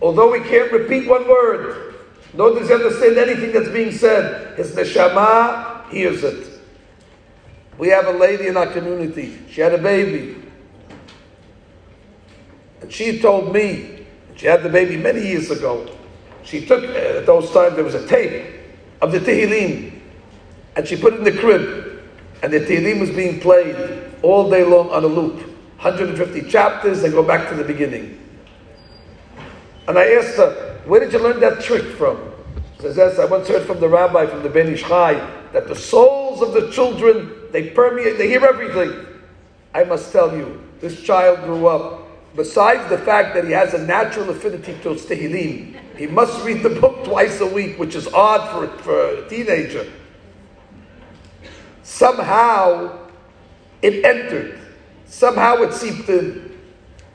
Although 0.00 0.32
he 0.32 0.48
can't 0.48 0.70
repeat 0.70 1.08
one 1.08 1.28
word, 1.28 1.96
nor 2.34 2.54
does 2.54 2.68
he 2.68 2.74
understand 2.74 3.18
anything 3.18 3.50
that's 3.50 3.68
being 3.70 3.90
said, 3.90 4.56
his 4.56 4.70
neshama 4.70 5.88
hears 5.90 6.22
it. 6.22 6.46
We 7.78 7.88
have 7.88 8.06
a 8.06 8.12
lady 8.12 8.46
in 8.46 8.56
our 8.56 8.68
community. 8.68 9.40
She 9.50 9.60
had 9.60 9.74
a 9.74 9.78
baby. 9.78 10.40
And 12.80 12.92
she 12.92 13.18
told 13.20 13.52
me, 13.52 14.06
she 14.36 14.46
had 14.46 14.62
the 14.62 14.68
baby 14.68 14.96
many 14.96 15.26
years 15.26 15.50
ago. 15.50 15.96
She 16.50 16.66
took, 16.66 16.82
uh, 16.82 17.18
at 17.18 17.26
those 17.26 17.50
times, 17.52 17.76
there 17.76 17.84
was 17.84 17.94
a 17.94 18.06
tape 18.08 18.44
of 19.00 19.12
the 19.12 19.20
Tehillim. 19.20 20.00
And 20.76 20.86
she 20.86 20.96
put 20.96 21.14
it 21.14 21.18
in 21.18 21.24
the 21.24 21.38
crib 21.38 22.02
and 22.42 22.52
the 22.52 22.60
Tehillim 22.60 23.00
was 23.00 23.10
being 23.10 23.40
played 23.40 23.76
all 24.22 24.50
day 24.50 24.64
long 24.64 24.90
on 24.90 25.04
a 25.04 25.06
loop. 25.06 25.34
150 25.80 26.48
chapters, 26.50 27.02
they 27.02 27.10
go 27.10 27.22
back 27.22 27.48
to 27.48 27.54
the 27.54 27.64
beginning. 27.64 28.18
And 29.88 29.98
I 29.98 30.12
asked 30.14 30.36
her, 30.36 30.80
Where 30.86 31.00
did 31.00 31.12
you 31.12 31.18
learn 31.18 31.40
that 31.40 31.60
trick 31.62 31.84
from? 31.96 32.18
She 32.76 32.82
Says 32.82 32.96
yes, 32.96 33.18
I 33.18 33.26
once 33.26 33.48
heard 33.48 33.66
from 33.66 33.80
the 33.80 33.88
rabbi 33.88 34.26
from 34.26 34.42
the 34.42 34.48
Ben 34.48 34.68
Ish 34.68 34.82
Chai 34.82 35.14
that 35.52 35.68
the 35.68 35.76
souls 35.76 36.42
of 36.42 36.52
the 36.52 36.70
children 36.70 37.30
they 37.52 37.70
permeate, 37.70 38.18
they 38.18 38.28
hear 38.28 38.44
everything. 38.44 39.06
I 39.74 39.84
must 39.84 40.12
tell 40.12 40.36
you, 40.36 40.62
this 40.80 41.02
child 41.02 41.42
grew 41.44 41.66
up. 41.66 42.06
Besides 42.36 42.88
the 42.88 42.98
fact 42.98 43.34
that 43.34 43.44
he 43.44 43.50
has 43.52 43.74
a 43.74 43.84
natural 43.84 44.30
affinity 44.30 44.74
to 44.82 44.90
Tehillim, 44.90 45.76
he 45.96 46.06
must 46.06 46.44
read 46.44 46.62
the 46.62 46.70
book 46.70 47.04
twice 47.04 47.40
a 47.40 47.46
week, 47.46 47.78
which 47.78 47.94
is 47.94 48.06
odd 48.08 48.50
for, 48.50 48.68
for 48.82 49.24
a 49.24 49.28
teenager. 49.28 49.90
Somehow 51.82 52.98
it 53.82 54.04
entered. 54.04 54.58
Somehow 55.06 55.56
it 55.56 55.72
seeped 55.72 56.08
in. 56.08 56.58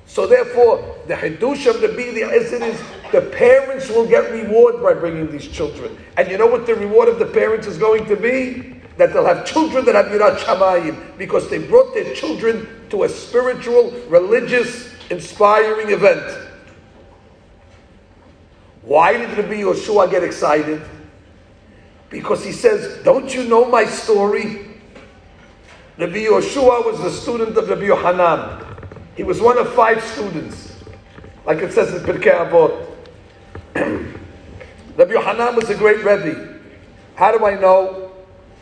So 0.05 0.27
therefore, 0.27 0.97
the 1.07 1.15
Hiddush 1.15 1.65
of 1.65 1.81
the 1.81 1.87
Bili 1.87 2.29
as 2.29 2.51
it 2.51 2.61
is, 2.61 2.79
the 3.11 3.21
parents 3.21 3.89
will 3.89 4.05
get 4.05 4.31
reward 4.31 4.83
by 4.83 4.93
bringing 4.93 5.31
these 5.31 5.47
children. 5.47 5.97
And 6.17 6.29
you 6.29 6.37
know 6.37 6.47
what 6.47 6.65
the 6.65 6.75
reward 6.75 7.07
of 7.07 7.19
the 7.19 7.25
parents 7.25 7.67
is 7.67 7.77
going 7.77 8.05
to 8.07 8.15
be? 8.15 8.81
That 8.97 9.13
they'll 9.13 9.25
have 9.25 9.45
children 9.45 9.85
that 9.85 9.95
have 9.95 10.05
Yirat 10.07 10.37
Shamayim 10.37 11.17
because 11.17 11.49
they 11.49 11.57
brought 11.57 11.93
their 11.93 12.13
children 12.13 12.67
to 12.89 13.03
a 13.03 13.09
spiritual, 13.09 13.91
religious, 14.07 14.94
inspiring 15.09 15.91
event. 15.91 16.47
Why 18.81 19.17
did 19.17 19.37
Rabbi 19.37 19.61
Yoshua 19.61 20.09
get 20.09 20.23
excited? 20.23 20.81
Because 22.09 22.45
he 22.45 22.51
says, 22.51 23.03
Don't 23.03 23.33
you 23.33 23.43
know 23.45 23.65
my 23.65 23.85
story? 23.85 24.67
Rabbi 25.97 26.25
Yoshua 26.25 26.85
was 26.85 27.01
the 27.01 27.09
student 27.09 27.57
of 27.57 27.69
Rabbi 27.69 27.85
Yohanan. 27.85 28.63
He 29.15 29.23
was 29.23 29.41
one 29.41 29.57
of 29.57 29.73
five 29.73 30.03
students, 30.03 30.73
like 31.45 31.59
it 31.59 31.71
says 31.71 31.93
in 31.93 32.03
Pirkei 32.03 32.33
Avot. 32.33 32.85
Rabbi 34.97 35.13
Yohanan 35.13 35.55
was 35.55 35.69
a 35.69 35.75
great 35.75 36.03
Rebbe. 36.03 36.59
How 37.15 37.35
do 37.35 37.45
I 37.45 37.59
know? 37.59 38.11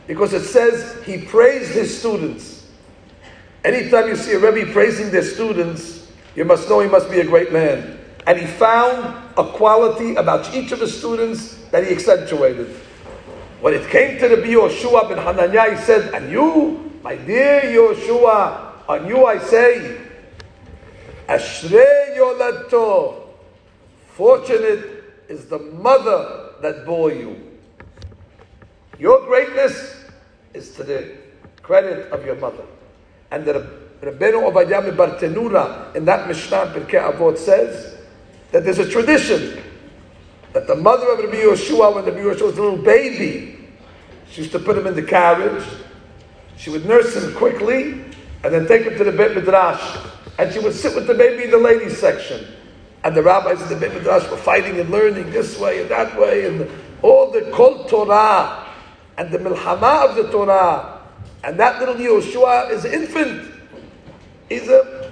Because 0.08 0.34
it 0.34 0.44
says 0.44 1.04
he 1.06 1.18
praised 1.18 1.72
his 1.72 1.98
students. 1.98 2.68
Anytime 3.64 4.10
you 4.10 4.16
see 4.16 4.34
a 4.34 4.40
Rebbe 4.40 4.72
praising 4.72 5.10
their 5.10 5.24
students, 5.24 6.03
you 6.36 6.46
must 6.46 6.68
know 6.70 6.80
he 6.80 6.90
must 6.90 7.10
be 7.10 7.20
a 7.20 7.26
great 7.26 7.52
man. 7.52 8.00
And 8.26 8.40
he 8.40 8.48
found 8.48 9.04
a 9.38 9.44
quality 9.44 10.16
about 10.16 10.54
each 10.56 10.72
of 10.72 10.80
his 10.80 10.98
students 10.98 11.56
that 11.72 11.86
he 11.86 11.92
accentuated. 11.94 12.68
When 13.62 13.74
it 13.74 13.90
came 13.90 14.20
to 14.20 14.28
the 14.28 14.36
Yoshua 14.38 15.10
ben 15.10 15.18
Hananiah, 15.18 15.76
he 15.76 15.82
said, 15.84 16.14
And 16.14 16.32
you, 16.32 16.92
my 17.04 17.16
dear 17.16 17.62
Yoshua, 17.62 18.88
on 18.88 19.08
you 19.08 19.26
I 19.26 19.38
say, 19.40 20.02
Ashrei 21.28 22.18
Yolato, 22.18 23.28
fortunate 24.08 25.04
is 25.30 25.46
the 25.46 25.60
mother 25.60 26.52
that 26.62 26.86
bore 26.86 27.12
you. 27.12 27.52
Your 29.00 29.26
greatness 29.26 29.96
is 30.54 30.76
to 30.76 30.84
the 30.84 31.16
credit 31.62 32.12
of 32.12 32.26
your 32.26 32.36
mother. 32.36 32.66
And 33.32 33.46
the 33.46 33.83
Rabbeinu 34.04 34.44
Obadiah 34.44 34.92
Bartenura 34.92 35.96
in 35.96 36.06
that 36.06 36.28
Mishnah 36.28 36.74
Pirkei 36.76 37.14
Avot 37.14 37.38
says, 37.38 37.98
that 38.52 38.64
there's 38.64 38.80
a 38.80 38.90
tradition 38.90 39.62
that 40.54 40.68
the 40.68 40.76
mother 40.76 41.12
of 41.12 41.20
Rabbi 41.20 41.38
Yeshua, 41.38 41.96
when 41.96 42.06
Rabbi 42.06 42.20
Yeshua 42.20 42.48
was 42.48 42.58
a 42.58 42.62
little 42.62 42.78
baby, 42.78 43.58
she 44.30 44.42
used 44.42 44.52
to 44.52 44.60
put 44.60 44.78
him 44.78 44.88
in 44.88 44.96
the 44.96 45.04
carriage. 45.04 45.64
She 46.58 46.70
would 46.70 46.86
nurse 46.86 47.16
him 47.16 47.34
quickly 47.36 47.94
and 48.44 48.54
then 48.54 48.68
take 48.68 48.84
him 48.84 48.98
to 48.98 49.04
the 49.04 49.12
Beit 49.12 49.36
Midrash. 49.36 49.98
And 50.38 50.52
she 50.52 50.60
would 50.60 50.74
sit 50.74 50.96
with 50.96 51.08
the 51.08 51.14
baby 51.14 51.46
in 51.46 51.52
the 51.52 51.58
ladies 51.58 51.98
section. 51.98 52.46
And 53.04 53.16
the 53.16 53.24
rabbis 53.24 53.62
in 53.62 53.70
the 53.70 53.76
Beit 53.76 53.94
Midrash 53.94 54.30
were 54.30 54.38
fighting 54.38 54.80
and 54.80 54.90
learning 54.90 55.32
this 55.32 55.60
way 55.60 55.82
and 55.82 55.90
that 55.90 56.20
way. 56.20 56.46
And 56.46 56.70
all 57.02 57.32
the 57.32 57.50
Kol 57.52 57.86
Torah 57.86 58.68
and 59.18 59.32
the 59.32 59.38
Milhama 59.38 60.10
of 60.10 60.16
the 60.16 60.32
Torah. 60.32 61.02
And 61.44 61.60
that 61.60 61.80
little 61.80 61.96
Yeshua 61.96 62.72
is 62.72 62.86
an 62.86 62.94
infant. 62.94 63.53
He's 64.54 64.70
a 64.70 65.12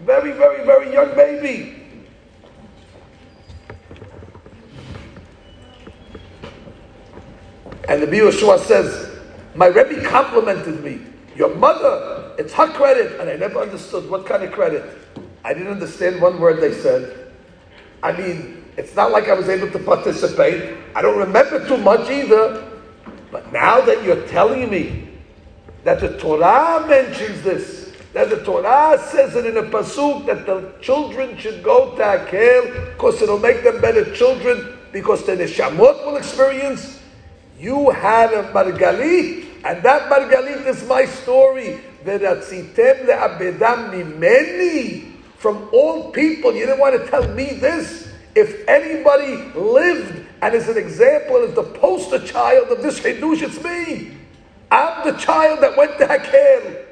very, 0.00 0.32
very, 0.32 0.64
very 0.64 0.90
young 0.90 1.14
baby. 1.14 1.82
And 7.86 8.00
the 8.02 8.06
Yeshua 8.06 8.58
says, 8.60 9.18
My 9.54 9.66
Rebbe 9.66 10.02
complimented 10.08 10.82
me. 10.82 11.00
Your 11.36 11.54
mother, 11.54 12.34
it's 12.38 12.54
her 12.54 12.68
credit. 12.68 13.20
And 13.20 13.28
I 13.28 13.36
never 13.36 13.60
understood 13.60 14.08
what 14.08 14.24
kind 14.24 14.42
of 14.42 14.50
credit. 14.52 14.82
I 15.44 15.52
didn't 15.52 15.68
understand 15.68 16.22
one 16.22 16.40
word 16.40 16.62
they 16.62 16.72
said. 16.72 17.30
I 18.02 18.12
mean, 18.12 18.64
it's 18.78 18.96
not 18.96 19.10
like 19.10 19.28
I 19.28 19.34
was 19.34 19.50
able 19.50 19.70
to 19.70 19.78
participate. 19.78 20.78
I 20.94 21.02
don't 21.02 21.18
remember 21.18 21.68
too 21.68 21.76
much 21.76 22.08
either. 22.08 22.66
But 23.30 23.52
now 23.52 23.82
that 23.82 24.02
you're 24.02 24.26
telling 24.28 24.70
me 24.70 25.03
that 25.84 26.00
the 26.00 26.16
Torah 26.18 26.84
mentions 26.88 27.42
this, 27.42 27.92
that 28.14 28.30
the 28.30 28.42
Torah 28.42 28.98
says 29.10 29.36
it 29.36 29.46
in 29.46 29.56
a 29.58 29.62
pasuk 29.62 30.26
that 30.26 30.46
the 30.46 30.72
children 30.80 31.36
should 31.36 31.62
go 31.62 31.94
to 31.96 32.02
Akel 32.02 32.92
because 32.94 33.20
it'll 33.20 33.38
make 33.38 33.62
them 33.62 33.80
better 33.80 34.12
children 34.14 34.78
because 34.92 35.24
the 35.26 35.32
neshamot 35.32 36.06
will 36.06 36.16
experience. 36.16 37.00
You 37.58 37.90
had 37.90 38.32
a 38.32 38.44
margalit, 38.52 39.46
and 39.64 39.82
that 39.82 40.10
margalit 40.10 40.66
is 40.66 40.86
my 40.88 41.04
story. 41.04 41.80
Veratzitem 42.04 43.06
le'abedam 43.06 43.92
mimeni 43.92 45.12
from 45.36 45.68
all 45.72 46.10
people. 46.10 46.54
You 46.54 46.66
didn't 46.66 46.80
want 46.80 47.00
to 47.00 47.10
tell 47.10 47.28
me 47.28 47.54
this. 47.54 48.08
If 48.34 48.66
anybody 48.68 49.36
lived 49.58 50.26
and 50.40 50.54
is 50.54 50.68
an 50.68 50.78
example, 50.78 51.36
is 51.44 51.54
the 51.54 51.62
poster 51.62 52.24
child 52.26 52.68
of 52.68 52.82
this 52.82 52.98
Hiddush, 53.00 53.42
it's 53.42 53.62
me. 53.62 54.12
I'm 54.70 55.04
the 55.04 55.18
child 55.18 55.60
that 55.62 55.76
went 55.76 55.98
to 55.98 56.06
Hakel. 56.06 56.84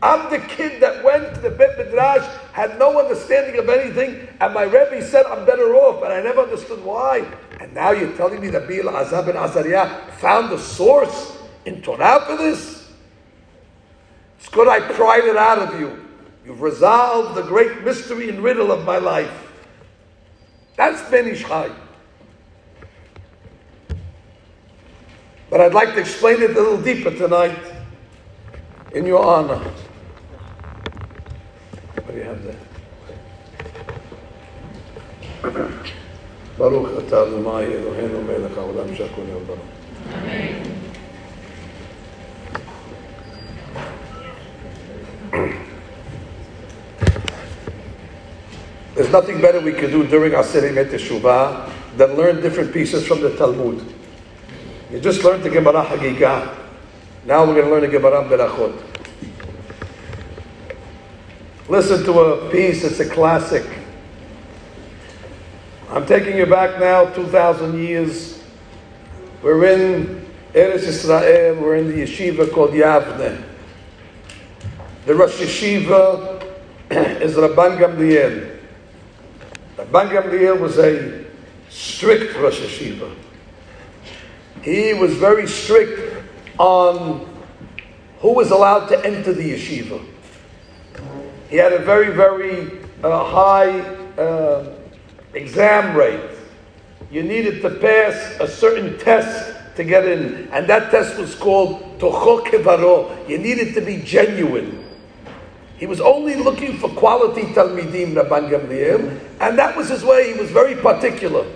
I'm 0.00 0.30
the 0.30 0.38
kid 0.38 0.80
that 0.80 1.02
went 1.02 1.34
to 1.34 1.40
the 1.40 1.50
Bet 1.50 1.76
Midrash, 1.76 2.24
had 2.52 2.78
no 2.78 3.00
understanding 3.00 3.58
of 3.58 3.68
anything, 3.68 4.28
and 4.40 4.54
my 4.54 4.62
Rebbe 4.62 5.02
said 5.02 5.26
I'm 5.26 5.44
better 5.44 5.74
off, 5.74 6.04
and 6.04 6.12
I 6.12 6.22
never 6.22 6.42
understood 6.42 6.84
why. 6.84 7.26
And 7.58 7.74
now 7.74 7.90
you're 7.90 8.16
telling 8.16 8.40
me 8.40 8.48
that 8.50 8.68
Bil 8.68 8.84
Azab 8.84 9.28
and 9.28 9.36
Azariah 9.36 9.88
found 10.18 10.50
the 10.50 10.58
source 10.58 11.36
in 11.64 11.82
Torah 11.82 12.24
for 12.26 12.36
this? 12.36 12.90
It's 14.38 14.48
good 14.48 14.68
I 14.68 14.80
pried 14.80 15.24
it 15.24 15.36
out 15.36 15.58
of 15.58 15.80
you. 15.80 16.04
You've 16.44 16.62
resolved 16.62 17.36
the 17.36 17.42
great 17.42 17.82
mystery 17.82 18.28
and 18.28 18.40
riddle 18.40 18.70
of 18.70 18.84
my 18.84 18.98
life. 18.98 19.52
That's 20.76 21.02
Ben 21.10 21.26
Ish 21.26 21.44
But 25.49 25.61
I'd 25.61 25.73
like 25.73 25.93
to 25.93 25.99
explain 25.99 26.41
it 26.41 26.51
a 26.51 26.53
little 26.53 26.81
deeper 26.81 27.11
tonight 27.11 27.59
in 28.93 29.05
your 29.05 29.23
honor. 29.23 29.61
What 31.95 32.07
do 32.07 32.17
you 32.17 32.23
have 32.23 32.43
there? 32.43 32.57
ברוך 36.57 36.87
אתה 37.07 37.23
אדוני 37.23 37.65
אלוהינו 37.65 38.21
מלך 38.21 38.57
העולם 38.57 38.95
שהכל 38.95 39.21
יהיה 39.27 39.39
ברוך. 39.47 39.59
There's 48.95 49.11
nothing 49.11 49.41
better 49.41 49.59
we 49.59 49.73
could 49.73 49.89
do 49.89 50.03
during 50.05 50.35
our 50.35 50.43
sitting 50.43 50.77
at 50.77 50.87
Teshuvah 50.91 51.69
than 51.97 52.15
learn 52.15 52.41
different 52.41 52.71
pieces 52.71 53.07
from 53.07 53.21
the 53.21 53.31
Talmud. 53.35 53.81
You 54.90 55.00
just 55.00 55.22
learned 55.22 55.42
the 55.42 55.50
Gemara 55.50 55.84
Hagigah. 55.84 56.56
Now 57.26 57.44
we're 57.44 57.54
going 57.54 57.66
to 57.66 57.70
learn 57.70 57.82
the 57.82 57.88
Gemara 57.88 58.24
Berachot. 58.24 58.82
Listen 61.68 62.02
to 62.04 62.20
a 62.20 62.50
piece, 62.50 62.82
it's 62.84 62.98
a 62.98 63.06
classic. 63.06 63.66
I'm 65.90 66.06
taking 66.06 66.38
you 66.38 66.46
back 66.46 66.80
now 66.80 67.04
2,000 67.04 67.78
years. 67.78 68.42
We're 69.42 69.62
in 69.66 70.26
Eretz 70.54 70.84
Israel, 70.84 71.60
we're 71.60 71.76
in 71.76 71.88
the 71.88 72.02
yeshiva 72.02 72.50
called 72.50 72.70
Yavne. 72.70 73.44
The 75.04 75.14
Rosh 75.14 75.38
Yeshiva 75.38 76.42
is 77.20 77.34
Rabban 77.34 77.78
Gamliel. 77.78 78.58
Rabban 79.76 80.10
Gamliel 80.10 80.58
was 80.58 80.78
a 80.78 81.26
strict 81.68 82.34
Rosh 82.36 82.60
Yeshiva. 82.60 83.14
He 84.62 84.94
was 84.94 85.14
very 85.14 85.46
strict 85.46 86.24
on 86.58 87.26
who 88.20 88.32
was 88.34 88.50
allowed 88.50 88.86
to 88.88 89.04
enter 89.04 89.32
the 89.32 89.52
yeshiva. 89.52 90.04
He 91.48 91.56
had 91.56 91.72
a 91.72 91.78
very, 91.78 92.12
very 92.12 92.80
uh, 93.02 93.24
high 93.24 93.80
uh, 94.20 94.74
exam 95.34 95.96
rate. 95.96 96.30
You 97.10 97.22
needed 97.22 97.62
to 97.62 97.70
pass 97.70 98.36
a 98.40 98.48
certain 98.48 98.98
test 98.98 99.54
to 99.76 99.84
get 99.84 100.04
in, 100.06 100.48
and 100.52 100.66
that 100.68 100.90
test 100.90 101.16
was 101.18 101.34
called 101.34 101.80
Tocho 102.00 102.44
Kevaro. 102.44 103.28
You 103.28 103.38
needed 103.38 103.74
to 103.74 103.80
be 103.80 103.98
genuine. 103.98 104.84
He 105.78 105.86
was 105.86 106.00
only 106.00 106.34
looking 106.34 106.76
for 106.76 106.90
quality 106.90 107.42
Talmidim, 107.54 108.14
Rabban 108.14 108.50
Gamliel, 108.50 109.20
and 109.40 109.56
that 109.56 109.76
was 109.76 109.88
his 109.88 110.04
way. 110.04 110.34
He 110.34 110.38
was 110.38 110.50
very 110.50 110.74
particular. 110.74 111.46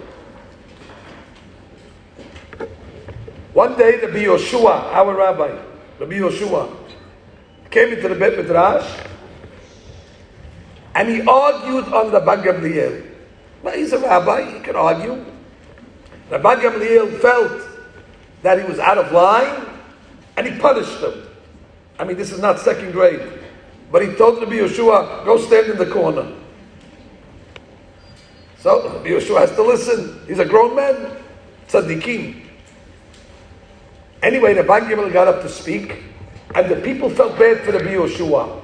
One 3.63 3.79
day, 3.79 4.01
Rabbi 4.01 4.25
Yoshua, 4.25 4.93
our 4.93 5.15
rabbi, 5.15 5.57
Rabbi 6.01 6.15
Yoshua, 6.15 6.69
came 7.71 7.93
into 7.93 8.09
the 8.09 8.17
Bet 8.17 8.37
Midrash, 8.37 9.07
and 10.97 11.09
he 11.09 11.21
argued 11.21 11.85
on 11.95 12.11
Rabban 12.11 12.43
Gamliel. 12.43 13.07
Well, 13.63 13.77
he's 13.77 13.93
a 13.93 14.01
rabbi, 14.01 14.51
he 14.55 14.59
can 14.65 14.75
argue. 14.75 15.25
Rabban 16.29 16.61
Gamliel 16.61 17.21
felt 17.21 17.63
that 18.43 18.59
he 18.59 18.65
was 18.65 18.81
out 18.81 18.99
of 18.99 19.13
line, 19.13 19.65
and 20.37 20.45
he 20.45 20.59
punished 20.59 20.99
him. 20.99 21.23
I 22.01 22.03
mean, 22.03 22.17
this 22.17 22.33
is 22.33 22.41
not 22.41 22.59
second 22.59 22.91
grade. 22.91 23.23
But 23.93 24.03
he 24.03 24.13
told 24.17 24.41
Rabbi 24.41 24.55
Yeshua, 24.55 25.25
go 25.25 25.39
stand 25.39 25.71
in 25.71 25.79
the 25.79 25.87
corner. 25.87 26.33
So 28.59 28.93
Rabbi 28.93 29.11
Yeshua 29.11 29.39
has 29.39 29.53
to 29.53 29.63
listen. 29.63 30.21
He's 30.27 30.41
a 30.41 30.45
grown 30.45 30.75
man. 30.75 31.17
Tzaddikim. 31.69 32.42
Anyway, 34.23 34.55
the 34.55 34.63
Ban 34.63 34.89
got 35.13 35.27
up 35.27 35.43
to 35.43 35.49
speak, 35.49 36.05
and 36.55 36.71
the 36.71 36.77
people 36.77 37.11
felt 37.11 37.37
bad 37.39 37.61
for 37.65 37.73
Rabbi 37.73 37.95
Yeshua. 37.95 38.63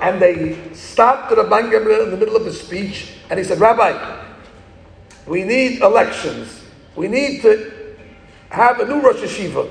And 0.00 0.22
they 0.22 0.72
stopped 0.72 1.30
the 1.34 1.42
Ban 1.42 1.64
in 1.72 2.10
the 2.10 2.16
middle 2.16 2.36
of 2.36 2.46
his 2.46 2.60
speech, 2.60 3.14
and 3.28 3.38
he 3.38 3.44
said, 3.44 3.58
Rabbi, 3.58 4.24
we 5.26 5.42
need 5.42 5.82
elections. 5.82 6.62
We 6.94 7.08
need 7.08 7.42
to 7.42 7.96
have 8.50 8.78
a 8.78 8.86
new 8.86 9.00
Rosh 9.00 9.16
Yeshiva. 9.16 9.68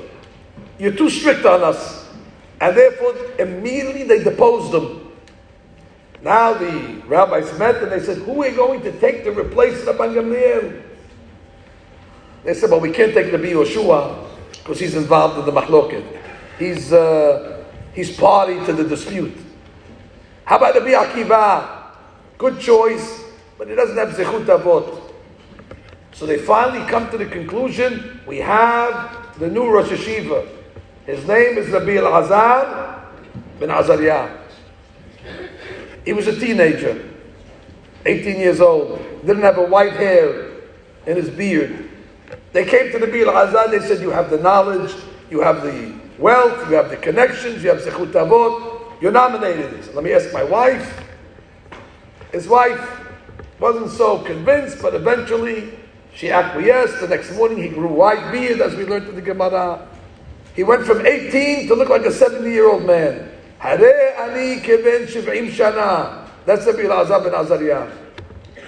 You're 0.78 0.94
too 0.96 1.10
strict 1.10 1.46
on 1.46 1.64
us. 1.64 2.06
And 2.60 2.76
therefore, 2.76 3.16
immediately 3.40 4.04
they 4.04 4.24
deposed 4.24 4.74
him. 4.74 5.12
Now 6.22 6.54
the 6.54 7.02
rabbis 7.08 7.58
met 7.58 7.82
and 7.82 7.92
they 7.92 8.00
said, 8.00 8.18
Who 8.20 8.44
are 8.44 8.50
you 8.50 8.56
going 8.56 8.82
to 8.82 8.92
take 9.00 9.24
to 9.24 9.32
replace 9.32 9.86
of 9.88 9.96
Gamliel? 9.98 10.84
They 12.44 12.54
said, 12.54 12.72
Well, 12.72 12.80
we 12.80 12.92
can't 12.92 13.14
take 13.14 13.32
the 13.32 13.38
Yoshua 13.38 14.28
because 14.68 14.82
he's 14.82 14.96
involved 14.96 15.40
in 15.40 15.46
the 15.46 15.62
mahloket. 15.62 16.04
He's, 16.60 16.92
uh, 16.92 17.64
he's 17.94 18.18
party 18.18 18.56
to 18.66 18.74
the 18.74 18.84
dispute. 18.84 19.38
How 20.44 20.58
about 20.58 20.74
the 20.74 20.82
Akiva? 20.82 21.86
Good 22.38 22.60
choice, 22.60 23.24
but 23.58 23.70
he 23.70 23.76
doesn't 23.76 23.96
have 23.96 24.10
Zechut 24.10 24.46
Avot. 24.46 25.14
So 26.12 26.26
they 26.26 26.38
finally 26.38 26.86
come 26.90 27.10
to 27.12 27.18
the 27.18 27.28
conclusion 27.28 28.20
we 28.28 28.40
have 28.40 29.40
the 29.40 29.50
new 29.50 29.70
Rosh 29.70 29.88
Yeshiva. 29.88 30.46
His 31.06 31.26
name 31.26 31.58
is 31.58 31.70
Rabbi 31.70 31.92
Elazar 31.92 33.06
bin 33.62 33.70
Azariah. 33.70 34.38
He 36.04 36.12
was 36.12 36.28
a 36.28 36.38
teenager, 36.38 37.10
18 38.06 38.38
years 38.38 38.60
old, 38.60 39.00
didn't 39.26 39.44
have 39.44 39.58
a 39.60 39.66
white 39.66 39.94
hair 39.94 40.52
in 41.06 41.16
his 41.16 41.30
beard. 41.30 41.87
They 42.58 42.66
came 42.66 42.92
to 42.92 42.98
the 42.98 43.06
Rabbi 43.06 43.18
Elazar, 43.20 43.70
they 43.70 43.78
said, 43.88 44.02
you 44.02 44.10
have 44.10 44.32
the 44.32 44.40
knowledge, 44.40 44.92
you 45.30 45.42
have 45.42 45.62
the 45.62 45.94
wealth, 46.18 46.68
you 46.68 46.76
have 46.76 46.90
the 46.90 46.98
connections, 46.98 47.64
you 47.64 47.70
have 47.70 47.82
Zechut 47.82 48.14
Avot, 48.14 49.00
you're 49.00 49.12
nominated. 49.12 49.86
Said, 49.86 49.94
Let 49.94 50.04
me 50.04 50.12
ask 50.12 50.34
my 50.34 50.44
wife. 50.44 51.04
His 52.32 52.48
wife 52.48 52.82
wasn't 53.60 53.92
so 53.92 54.24
convinced, 54.24 54.82
but 54.82 54.96
eventually 54.96 55.78
she 56.16 56.32
acquiesced. 56.32 57.00
The 57.00 57.10
next 57.10 57.36
morning 57.36 57.62
he 57.62 57.70
grew 57.70 57.90
white 57.90 58.32
beard, 58.32 58.60
as 58.60 58.74
we 58.74 58.86
learned 58.86 59.08
in 59.08 59.14
the 59.14 59.22
Gemara. 59.22 59.88
He 60.56 60.64
went 60.64 60.84
from 60.84 61.06
18 61.06 61.68
to 61.68 61.76
look 61.76 61.90
like 61.90 62.06
a 62.06 62.12
70 62.12 62.50
year 62.50 62.68
old 62.72 62.88
man. 62.88 63.30
That's 63.62 63.84
the 66.66 66.72
Bilazar 66.72 67.24
ben 67.24 67.36
Azariah. 67.36 67.88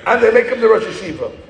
And 0.06 0.22
they 0.22 0.32
make 0.32 0.46
him 0.46 0.62
the 0.62 0.68
Rosh 0.70 0.84
Yeshiva. 0.84 1.49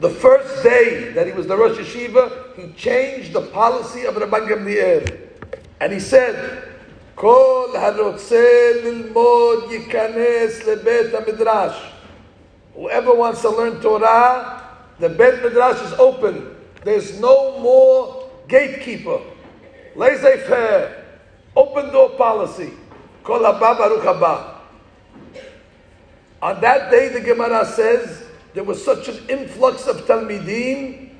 The 0.00 0.10
first 0.10 0.64
day 0.64 1.12
that 1.12 1.26
he 1.26 1.32
was 1.32 1.46
the 1.46 1.56
Rosh 1.56 1.78
Hashiva, 1.78 2.56
he 2.56 2.72
changed 2.72 3.32
the 3.32 3.42
policy 3.42 4.04
of 4.04 4.14
Rabban 4.16 4.48
Gamliel. 4.48 5.28
And 5.80 5.92
he 5.92 6.00
said, 6.00 6.68
כל 7.14 7.70
הרוצה 7.74 8.70
ללמוד 8.84 9.72
ייכנס 9.72 10.66
לבית 10.66 11.14
המדרש. 11.14 11.92
Whoever 12.74 13.14
wants 13.14 13.42
to 13.42 13.50
learn 13.50 13.80
Torah, 13.80 14.62
the 14.98 15.08
Bet 15.08 15.42
Midrash 15.42 15.80
is 15.82 15.92
open. 15.98 16.56
There's 16.84 17.20
no 17.20 17.58
more 17.60 18.30
gatekeeper. 18.48 19.20
Laissez 19.94 20.46
faire. 20.46 21.04
Open 21.54 21.92
door 21.92 22.10
policy. 22.10 22.72
Kol 23.22 23.40
haba 23.40 23.78
baruch 23.78 24.02
haba. 24.02 24.54
On 26.40 26.60
that 26.60 26.90
day, 26.90 27.08
the 27.08 27.20
Gemara 27.20 27.64
says, 27.66 28.24
there 28.57 28.63
was 28.63 28.83
such 28.83 29.07
an 29.07 29.19
influx 29.29 29.85
of 29.85 30.07
Talmidim. 30.07 31.11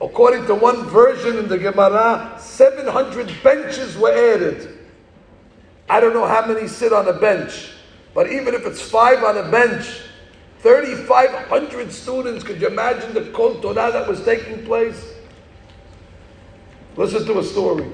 According 0.00 0.46
to 0.46 0.56
one 0.56 0.84
version 0.86 1.38
in 1.38 1.46
the 1.46 1.56
Gemara, 1.56 2.34
700 2.40 3.32
benches 3.44 3.96
were 3.96 4.10
added. 4.10 4.76
I 5.88 6.00
don't 6.00 6.14
know 6.14 6.26
how 6.26 6.44
many 6.44 6.66
sit 6.66 6.92
on 6.92 7.06
a 7.06 7.12
bench, 7.12 7.70
but 8.12 8.32
even 8.32 8.54
if 8.54 8.66
it's 8.66 8.80
five 8.80 9.22
on 9.22 9.38
a 9.38 9.48
bench, 9.52 10.00
3,500 10.62 11.92
students. 11.92 12.42
Could 12.42 12.60
you 12.60 12.66
imagine 12.66 13.14
the 13.14 13.30
Kol 13.30 13.60
Torah 13.60 13.92
that 13.92 14.08
was 14.08 14.24
taking 14.24 14.64
place? 14.64 15.14
Listen 16.96 17.24
to 17.24 17.38
a 17.38 17.44
story. 17.44 17.86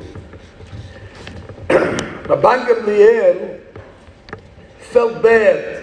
Rabban 1.68 2.66
Gamliel 2.66 3.60
felt 4.78 5.22
bad. 5.22 5.81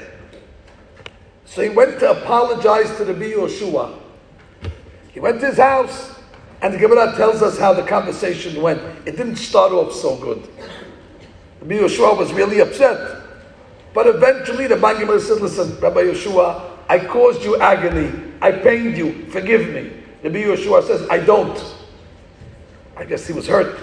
So 1.60 1.64
he 1.64 1.72
went 1.72 2.00
to 2.00 2.12
apologize 2.12 2.96
to 2.96 3.04
the 3.04 3.14
Yoshua. 3.14 4.00
He 5.12 5.20
went 5.20 5.42
to 5.42 5.48
his 5.48 5.58
house, 5.58 6.18
and 6.62 6.74
the 6.74 6.78
Gemara 6.78 7.14
tells 7.18 7.42
us 7.42 7.60
how 7.60 7.74
the 7.74 7.84
conversation 7.84 8.62
went. 8.62 8.82
It 9.06 9.18
didn't 9.18 9.36
start 9.36 9.74
off 9.74 9.92
so 9.92 10.16
good. 10.16 10.48
The 11.62 11.80
Yoshua 11.80 12.18
was 12.18 12.32
really 12.32 12.62
upset. 12.62 13.24
But 13.94 14.08
eventually 14.08 14.68
the 14.68 14.78
Ban 14.78 14.96
said, 15.20 15.42
listen, 15.42 15.78
Rabbi 15.82 16.04
Yeshua, 16.04 16.78
I 16.88 16.98
caused 17.06 17.44
you 17.44 17.60
agony. 17.60 18.10
I 18.42 18.54
pained 18.54 18.98
you. 18.98 19.26
Forgive 19.26 19.68
me. 19.68 19.92
The 20.22 20.30
Yeshua 20.30 20.88
says, 20.88 21.10
I 21.10 21.18
don't. 21.20 21.62
I 22.96 23.04
guess 23.04 23.28
he 23.28 23.34
was 23.34 23.48
hurt. 23.48 23.78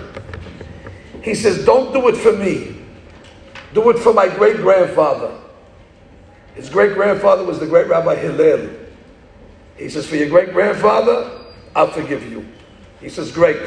He 1.21 1.35
says, 1.35 1.67
Don't 1.67 1.93
do 1.93 2.09
it 2.09 2.17
for 2.17 2.33
me. 2.33 2.75
Do 3.75 3.91
it 3.91 3.99
for 3.99 4.15
my 4.15 4.29
great 4.29 4.57
grandfather. 4.57 5.43
His 6.57 6.71
great 6.71 6.95
grandfather 6.95 7.45
was 7.45 7.61
the 7.61 7.67
great 7.67 7.87
Rabbi 7.87 8.17
Hillel. 8.17 8.71
He 9.77 9.91
says, 9.91 10.07
For 10.07 10.17
your 10.17 10.31
great 10.31 10.53
grandfather, 10.53 11.31
I'll 11.77 11.91
forgive 11.91 12.29
you. 12.29 12.47
He 13.01 13.11
says, 13.11 13.31
Great. 13.31 13.61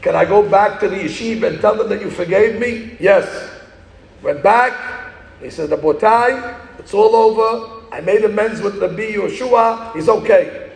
Can 0.00 0.16
I 0.16 0.24
go 0.24 0.42
back 0.48 0.80
to 0.80 0.88
the 0.88 0.96
yeshiva 0.96 1.46
and 1.46 1.60
tell 1.60 1.76
them 1.76 1.88
that 1.90 2.00
you 2.00 2.10
forgave 2.10 2.58
me? 2.58 2.96
Yes. 2.98 3.50
Went 4.22 4.42
back. 4.42 5.12
He 5.40 5.50
said, 5.50 5.68
The 5.68 5.76
botai, 5.76 6.58
it's 6.78 6.94
all 6.94 7.14
over. 7.14 7.82
I 7.92 8.00
made 8.00 8.24
amends 8.24 8.62
with 8.62 8.78
Rabbi 8.78 9.12
Yoshua, 9.12 9.94
he's 9.94 10.08
okay. 10.08 10.70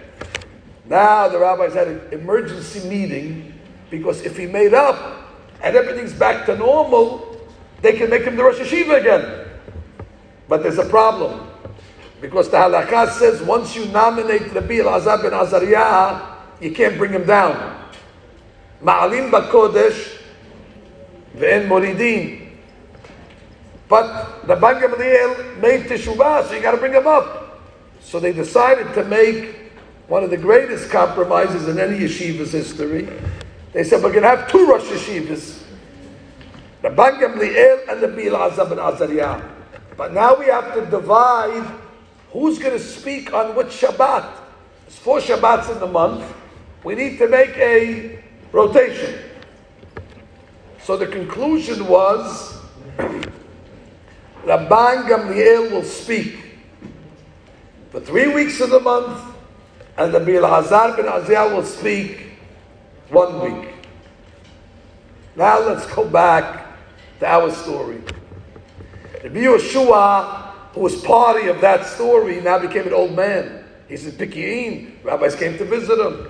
Now 0.85 1.29
the 1.29 1.39
rabbis 1.39 1.73
had 1.73 1.89
an 1.89 2.01
emergency 2.13 2.87
meeting 2.87 3.55
because 3.91 4.21
if 4.21 4.37
he 4.37 4.47
made 4.47 4.75
up 4.75 5.27
and 5.63 5.75
everything's 5.75 6.13
back 6.13 6.45
to 6.47 6.57
normal, 6.57 7.41
they 7.81 7.95
can 7.95 8.11
make 8.11 8.25
him 8.25 8.37
the 8.37 8.45
Rosh 8.45 8.59
Yeshiva 8.59 9.01
again. 9.01 9.47
But 10.49 10.63
there's 10.63 10.79
a 10.79 10.89
problem. 10.89 11.49
Because 12.21 12.49
the 12.51 12.57
halakha 12.57 13.11
says 13.11 13.43
once 13.43 13.77
you 13.77 13.87
nominate 13.87 14.53
Rabbi 14.53 14.79
Elazar 14.79 15.23
ben 15.23 15.33
Azariah, 15.33 16.37
you 16.61 16.73
can't 16.73 16.97
bring 16.97 17.13
him 17.13 17.27
down. 17.27 17.91
Ma'alim 18.83 19.31
bakodesh 19.31 20.21
ve'en 21.37 21.69
moridin. 21.69 22.47
But 23.89 24.47
the 24.47 24.57
Ban 24.57 24.81
Gamliel 24.81 25.61
made 25.61 25.83
teshuvah, 25.83 26.49
so 26.49 26.55
you 26.55 26.63
got 26.63 26.73
to 26.73 26.77
bring 26.77 26.93
him 26.93 27.07
up. 27.07 27.61
So 28.01 28.19
they 28.19 28.33
decided 28.33 28.93
to 28.95 29.05
make 29.05 29.55
one 30.09 30.25
of 30.25 30.31
the 30.31 30.37
greatest 30.37 30.91
compromises 30.91 31.69
in 31.69 31.79
any 31.79 31.99
yeshiva's 32.01 32.53
history. 32.53 33.09
They 33.73 33.85
said, 33.85 34.03
we're 34.03 34.11
going 34.11 34.23
to 34.23 34.29
have 34.29 34.51
two 34.51 34.67
Rosh 34.67 34.85
Yeshivas. 34.85 35.63
The 36.83 36.91
Ban 36.91 37.15
Gamliel 37.15 37.89
and 37.89 38.01
the 38.01 38.09
Bil 38.09 38.35
Azab 38.35 38.73
and 38.73 38.81
Azariah. 38.81 39.56
But 39.97 40.13
now 40.13 40.37
we 40.39 40.47
have 40.47 40.75
to 40.75 40.85
divide 40.87 41.67
who's 42.33 42.59
going 42.59 42.73
to 42.77 42.83
speak 42.83 43.33
on 43.33 43.57
which 43.57 43.69
Shabbat. 43.69 44.31
There's 44.83 44.97
four 44.97 45.21
Shabbats 45.21 45.73
in 45.73 45.81
the 45.81 45.87
month. 45.87 46.25
We 46.85 46.95
need 46.95 47.19
to 47.19 47.29
make 47.29 47.57
a 47.57 48.23
rotation. 48.53 49.19
So 50.83 50.97
the 50.97 51.07
conclusion 51.07 51.87
was 51.89 52.61
Rabban 54.45 55.09
Gamliel 55.09 55.73
will 55.73 55.83
speak 55.83 56.37
for 57.91 58.01
three 58.01 58.29
weeks 58.33 58.61
of 58.61 58.71
the 58.71 58.81
month, 58.81 59.21
and 59.97 60.13
the 60.15 60.21
Hazar 60.21 60.95
bin 60.97 61.07
Azia 61.07 61.53
will 61.53 61.65
speak 61.65 62.27
one 63.09 63.41
week. 63.41 63.71
Now 65.35 65.61
let's 65.61 65.87
go 65.93 66.09
back 66.09 66.67
to 67.21 67.27
our 67.27 67.51
story. 67.51 68.01
Rabbi 69.27 69.41
Yeshua, 69.41 70.53
who 70.73 70.83
was 70.83 71.03
party 71.03 71.49
of 71.49 71.61
that 71.61 71.85
story, 71.85 72.41
now 72.41 72.61
became 72.61 72.87
an 72.87 72.93
old 72.93 73.17
man. 73.17 73.65
He's 73.89 74.07
in 74.07 74.13
Peki'in. 74.13 75.03
Rabbis 75.03 75.35
came 75.35 75.59
to 75.59 75.65
visit 75.65 75.99
him. 75.99 76.29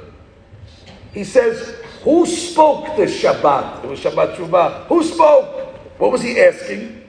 He 1.12 1.22
says, 1.22 1.78
Who 2.04 2.24
spoke 2.24 2.96
this 2.96 3.22
Shabbat? 3.22 3.85
It 3.85 3.90
was 3.90 4.00
Shabbat 4.00 4.37
Shuvah. 4.37 4.87
Who 4.87 5.04
spoke? 5.04 5.76
What 5.98 6.11
was 6.11 6.22
he 6.22 6.40
asking? 6.40 7.06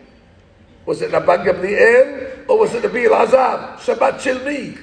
Was 0.86 1.02
it 1.02 1.12
Rabban 1.12 1.46
Gamliel 1.46 2.50
or 2.50 2.60
was 2.60 2.74
it 2.74 2.84
Rabbi 2.84 3.06
Elazar? 3.06 3.78
Shabbat 3.78 4.20
Shilmi. 4.20 4.78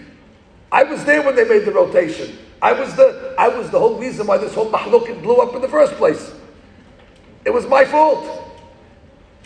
I 0.72 0.84
was 0.84 1.04
there 1.04 1.20
when 1.20 1.36
they 1.36 1.44
made 1.44 1.66
the 1.66 1.72
rotation. 1.72 2.38
I 2.62 2.72
was 2.72 2.96
the 2.96 3.34
I 3.38 3.48
was 3.48 3.68
the 3.68 3.78
whole 3.78 3.98
reason 3.98 4.26
why 4.26 4.38
this 4.38 4.54
whole 4.54 4.70
mahloket 4.70 5.22
blew 5.22 5.36
up 5.36 5.54
in 5.54 5.60
the 5.60 5.68
first 5.68 5.92
place. 5.94 6.32
It 7.44 7.50
was 7.50 7.66
my 7.66 7.84
fault. 7.84 8.53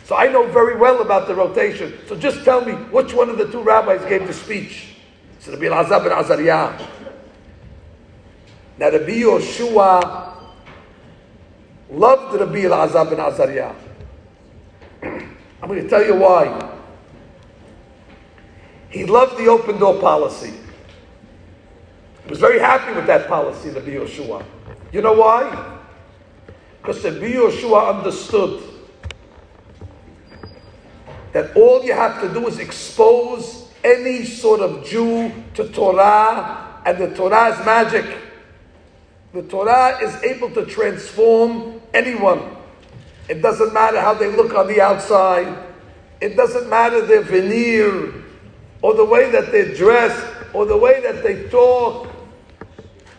So 0.08 0.16
I 0.16 0.26
know 0.28 0.46
very 0.46 0.74
well 0.74 1.02
about 1.02 1.28
the 1.28 1.34
rotation. 1.34 1.92
So 2.06 2.16
just 2.16 2.42
tell 2.42 2.64
me 2.64 2.72
which 2.72 3.12
one 3.12 3.28
of 3.28 3.36
the 3.36 3.46
two 3.52 3.60
rabbis 3.60 4.02
gave 4.08 4.26
the 4.26 4.32
speech. 4.32 4.94
So 5.38 5.52
Rabbi 5.52 5.64
Elazar 5.66 6.02
ben 6.02 6.12
Azariah. 6.12 6.88
Now 8.78 8.90
Rabbi 8.90 9.20
Yoshua 9.20 10.34
loved 11.90 12.40
Rabbi 12.40 12.60
Elazar 12.60 13.10
ben 13.10 13.20
Azariah. 13.20 13.74
I'm 15.02 15.68
going 15.68 15.82
to 15.82 15.88
tell 15.90 16.02
you 16.02 16.14
why. 16.14 16.78
He 18.88 19.04
loved 19.04 19.36
the 19.36 19.48
open 19.48 19.78
door 19.78 20.00
policy. 20.00 20.54
He 22.24 22.30
was 22.30 22.40
very 22.40 22.58
happy 22.58 22.94
with 22.94 23.06
that 23.08 23.28
policy, 23.28 23.68
Rabbi 23.68 23.90
Yoshua. 23.90 24.42
You 24.90 25.02
know 25.02 25.12
why? 25.12 25.80
Because 26.80 27.04
Rabbi 27.04 27.32
Yoshua 27.32 27.98
understood 27.98 28.67
that 31.32 31.56
all 31.56 31.84
you 31.84 31.92
have 31.92 32.20
to 32.22 32.32
do 32.32 32.46
is 32.46 32.58
expose 32.58 33.68
any 33.84 34.24
sort 34.24 34.60
of 34.60 34.84
Jew 34.84 35.32
to 35.54 35.68
Torah, 35.68 36.80
and 36.84 36.98
the 36.98 37.14
Torah 37.14 37.48
is 37.58 37.64
magic. 37.64 38.04
The 39.32 39.42
Torah 39.42 39.98
is 40.02 40.22
able 40.22 40.50
to 40.50 40.64
transform 40.64 41.80
anyone. 41.92 42.56
It 43.28 43.42
doesn't 43.42 43.74
matter 43.74 44.00
how 44.00 44.14
they 44.14 44.34
look 44.34 44.54
on 44.54 44.66
the 44.68 44.80
outside. 44.80 45.66
It 46.20 46.34
doesn't 46.34 46.68
matter 46.68 47.04
their 47.04 47.22
veneer, 47.22 48.14
or 48.82 48.94
the 48.94 49.04
way 49.04 49.30
that 49.30 49.52
they're 49.52 49.74
dressed, 49.74 50.26
or 50.54 50.64
the 50.64 50.76
way 50.76 51.00
that 51.02 51.22
they 51.22 51.48
talk. 51.48 52.08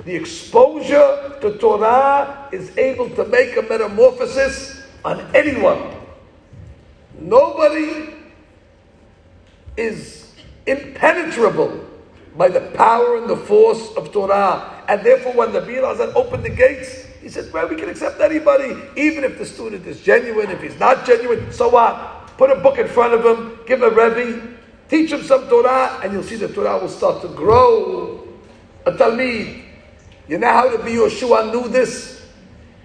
The 0.04 0.16
exposure 0.16 1.38
to 1.42 1.58
Torah 1.60 2.50
is 2.52 2.76
able 2.78 3.10
to 3.12 3.26
make 3.26 3.56
a 3.56 3.62
metamorphosis 3.62 4.82
on 5.06 5.20
anyone. 5.36 5.99
Nobody 7.22 8.14
is 9.78 10.34
impenetrable 10.66 11.86
by 12.36 12.48
the 12.48 12.62
power 12.76 13.18
and 13.18 13.30
the 13.30 13.36
force 13.36 13.96
of 13.96 14.12
Torah. 14.12 14.84
And 14.88 15.06
therefore, 15.06 15.34
when 15.34 15.52
the 15.52 15.62
Bilazan 15.62 16.16
opened 16.16 16.44
the 16.44 16.50
gates, 16.50 17.06
he 17.22 17.30
said, 17.30 17.52
Well, 17.52 17.68
we 17.68 17.76
can 17.76 17.90
accept 17.90 18.22
anybody, 18.22 18.76
even 18.96 19.24
if 19.24 19.38
the 19.38 19.46
student 19.46 19.86
is 19.86 20.02
genuine, 20.02 20.50
if 20.50 20.62
he's 20.62 20.80
not 20.80 21.06
genuine, 21.06 21.52
so 21.52 21.70
what? 21.70 22.28
Put 22.38 22.52
a 22.52 22.56
book 22.56 22.78
in 22.78 22.88
front 22.88 23.14
of 23.14 23.26
him, 23.26 23.60
give 23.68 23.82
a 23.82 23.90
Rebbe, 23.90 24.56
teach 24.88 25.12
him 25.12 25.24
some 25.24 25.48
Torah, 25.50 26.00
and 26.04 26.14
you'll 26.14 26.24
see 26.24 26.38
the 26.38 26.48
Torah 26.48 26.80
will 26.80 26.90
start 26.90 27.22
to 27.22 27.28
grow. 27.30 28.26
A 28.86 28.98
Talmud. 28.98 29.64
You 30.28 30.38
know 30.38 30.48
how 30.48 30.70
to 30.70 30.78
the 30.78 30.90
Yoshua 30.90 31.52
knew 31.52 31.68
this? 31.68 32.22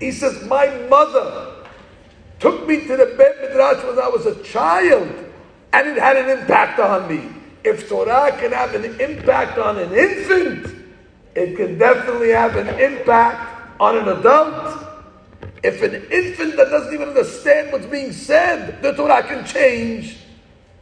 He 0.01 0.11
says, 0.11 0.43
My 0.45 0.67
mother 0.89 1.54
took 2.45 2.69
me 2.69 2.87
to 2.87 2.95
the 2.95 3.15
Bet 3.17 3.41
Midrash 3.41 3.83
when 3.85 3.99
I 3.99 4.07
was 4.09 4.27
a 4.27 4.35
child, 4.43 5.09
and 5.73 5.89
it 5.89 5.97
had 5.97 6.19
an 6.19 6.29
impact 6.29 6.79
on 6.79 7.09
me. 7.09 7.31
If 7.65 7.89
Torah 7.89 8.37
can 8.39 8.53
have 8.53 8.75
an 8.75 8.85
impact 9.01 9.57
on 9.57 9.79
an 9.79 9.91
infant, 9.95 10.67
it 11.35 11.57
can 11.57 11.79
definitely 11.79 12.33
have 12.33 12.55
an 12.57 12.69
impact 12.79 13.81
on 13.81 13.97
an 13.97 14.09
adult. 14.09 14.87
If 15.63 15.83
an 15.83 15.95
infant 16.11 16.57
that 16.59 16.69
doesn't 16.69 16.93
even 16.93 17.09
understand 17.09 17.73
what's 17.73 17.87
being 17.87 18.13
said, 18.13 18.83
the 18.83 18.93
Torah 18.93 19.23
can 19.23 19.47
change, 19.47 20.19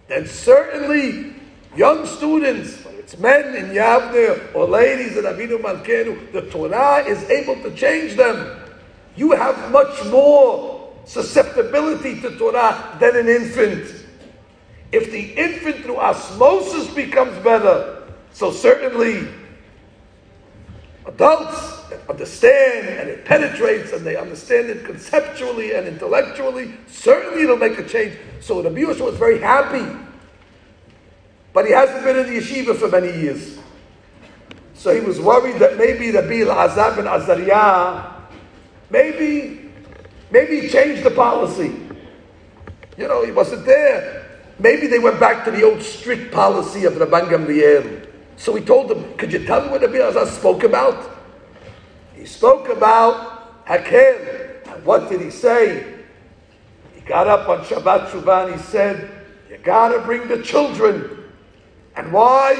then 0.08 0.26
certainly 0.26 1.32
young 1.76 2.06
students, 2.06 2.84
it's 2.98 3.16
men 3.18 3.54
in 3.54 3.66
Yavne 3.66 4.52
or 4.52 4.66
ladies 4.66 5.16
in 5.16 5.22
Avinu 5.22 5.60
Malkeinu, 5.60 6.32
the 6.32 6.42
Torah 6.50 7.04
is 7.06 7.22
able 7.30 7.54
to 7.62 7.72
change 7.76 8.16
them. 8.16 8.58
You 9.14 9.30
have 9.30 9.70
much 9.70 10.04
more 10.06 10.71
susceptibility 11.04 12.20
to 12.20 12.36
Torah 12.38 12.96
than 13.00 13.16
an 13.16 13.28
infant. 13.28 14.06
If 14.92 15.10
the 15.10 15.32
infant 15.34 15.84
through 15.84 15.98
osmosis 15.98 16.92
becomes 16.94 17.36
better, 17.42 18.02
so 18.32 18.50
certainly 18.50 19.28
adults 21.06 21.80
understand 22.08 22.88
and 22.88 23.08
it 23.08 23.24
penetrates 23.24 23.92
and 23.92 24.04
they 24.04 24.16
understand 24.16 24.68
it 24.68 24.84
conceptually 24.84 25.74
and 25.74 25.86
intellectually, 25.86 26.74
certainly 26.86 27.42
it'll 27.42 27.56
make 27.56 27.78
a 27.78 27.86
change. 27.86 28.16
So 28.40 28.62
the 28.62 28.70
Yosha 28.70 29.04
was 29.04 29.16
very 29.16 29.38
happy. 29.38 29.86
But 31.52 31.66
he 31.66 31.72
hasn't 31.72 32.04
been 32.04 32.16
in 32.16 32.26
the 32.26 32.40
yeshiva 32.40 32.76
for 32.76 32.88
many 32.88 33.08
years. 33.20 33.58
So 34.74 34.94
he 34.94 35.00
was 35.00 35.20
worried 35.20 35.60
that 35.60 35.76
maybe 35.76 36.10
Rabbi 36.10 36.40
Azab 36.44 36.98
and 36.98 37.08
Azariah, 37.08 38.10
maybe 38.90 39.61
Maybe 40.32 40.62
he 40.62 40.68
changed 40.68 41.02
the 41.04 41.10
policy. 41.10 41.76
You 42.96 43.06
know, 43.06 43.22
he 43.22 43.30
wasn't 43.30 43.66
there. 43.66 44.26
Maybe 44.58 44.86
they 44.86 44.98
went 44.98 45.20
back 45.20 45.44
to 45.44 45.50
the 45.50 45.62
old 45.62 45.82
strict 45.82 46.32
policy 46.32 46.86
of 46.86 46.94
Rabban 46.94 47.28
Gamliel. 47.28 48.08
So 48.36 48.54
he 48.54 48.64
told 48.64 48.88
them, 48.88 49.14
could 49.18 49.30
you 49.30 49.44
tell 49.44 49.62
me 49.62 49.68
what 49.68 49.82
Rabbi 49.82 49.98
Azaz 49.98 50.28
spoke 50.28 50.64
about? 50.64 51.18
He 52.14 52.24
spoke 52.24 52.70
about 52.70 53.66
Hakel. 53.66 54.66
And 54.72 54.84
what 54.86 55.10
did 55.10 55.20
he 55.20 55.30
say? 55.30 56.00
He 56.94 57.02
got 57.02 57.28
up 57.28 57.48
on 57.50 57.58
Shabbat 57.66 58.08
Shuvah 58.08 58.46
and 58.46 58.54
he 58.54 58.62
said, 58.68 59.10
you 59.50 59.58
gotta 59.58 60.00
bring 60.00 60.28
the 60.28 60.42
children. 60.42 61.24
And 61.94 62.10
why? 62.10 62.56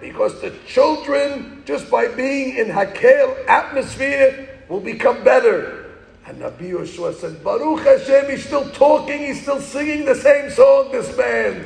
Because 0.00 0.40
the 0.40 0.54
children, 0.64 1.62
just 1.64 1.90
by 1.90 2.06
being 2.06 2.56
in 2.56 2.68
Hakel 2.68 3.48
atmosphere, 3.48 4.48
will 4.68 4.80
become 4.80 5.24
better. 5.24 5.85
And 6.26 6.42
Nabi 6.42 6.72
Yoshua 6.72 7.14
said, 7.14 7.44
Baruch 7.44 7.84
Hashem, 7.84 8.28
he's 8.28 8.44
still 8.44 8.68
talking, 8.70 9.18
he's 9.18 9.42
still 9.42 9.60
singing 9.60 10.04
the 10.04 10.14
same 10.14 10.50
song, 10.50 10.90
this 10.90 11.16
man. 11.16 11.64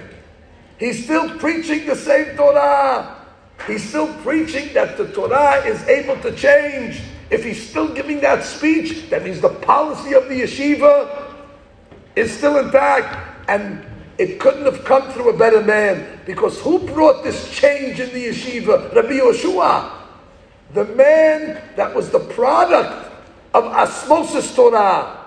He's 0.79 1.03
still 1.05 1.38
preaching 1.38 1.87
the 1.87 1.96
same 1.96 2.37
Torah. 2.37 3.16
He's 3.66 3.88
still 3.88 4.12
preaching 4.23 4.73
that 4.75 4.99
the 4.99 5.09
Torah 5.12 5.64
is 5.64 5.83
able 5.85 6.20
to 6.23 6.37
change. 6.37 7.01
If 7.31 7.42
he's 7.42 7.70
still 7.70 7.88
giving 7.94 8.20
that 8.20 8.44
speech, 8.44 9.09
that 9.09 9.25
means 9.25 9.40
the 9.40 9.49
policy 9.49 10.12
of 10.12 10.29
the 10.29 10.42
yeshiva 10.42 11.33
is 12.14 12.31
still 12.31 12.59
intact. 12.59 13.49
And 13.49 13.83
it 14.18 14.40
couldn't 14.40 14.66
have 14.66 14.85
come 14.85 15.11
through 15.12 15.31
a 15.31 15.38
better 15.38 15.62
man. 15.62 16.20
Because 16.27 16.61
who 16.61 16.81
brought 16.81 17.25
this 17.25 17.51
change 17.51 17.99
in 17.99 18.11
the 18.12 18.27
yeshiva? 18.27 18.94
Rabbi 18.94 19.20
Yoshua. 19.20 19.90
The 20.75 20.85
man 20.85 21.62
that 21.77 21.94
was 21.94 22.11
the 22.11 22.20
product 22.20 23.10
of 23.54 23.64
osmosis 23.64 24.54
Torah. 24.54 25.18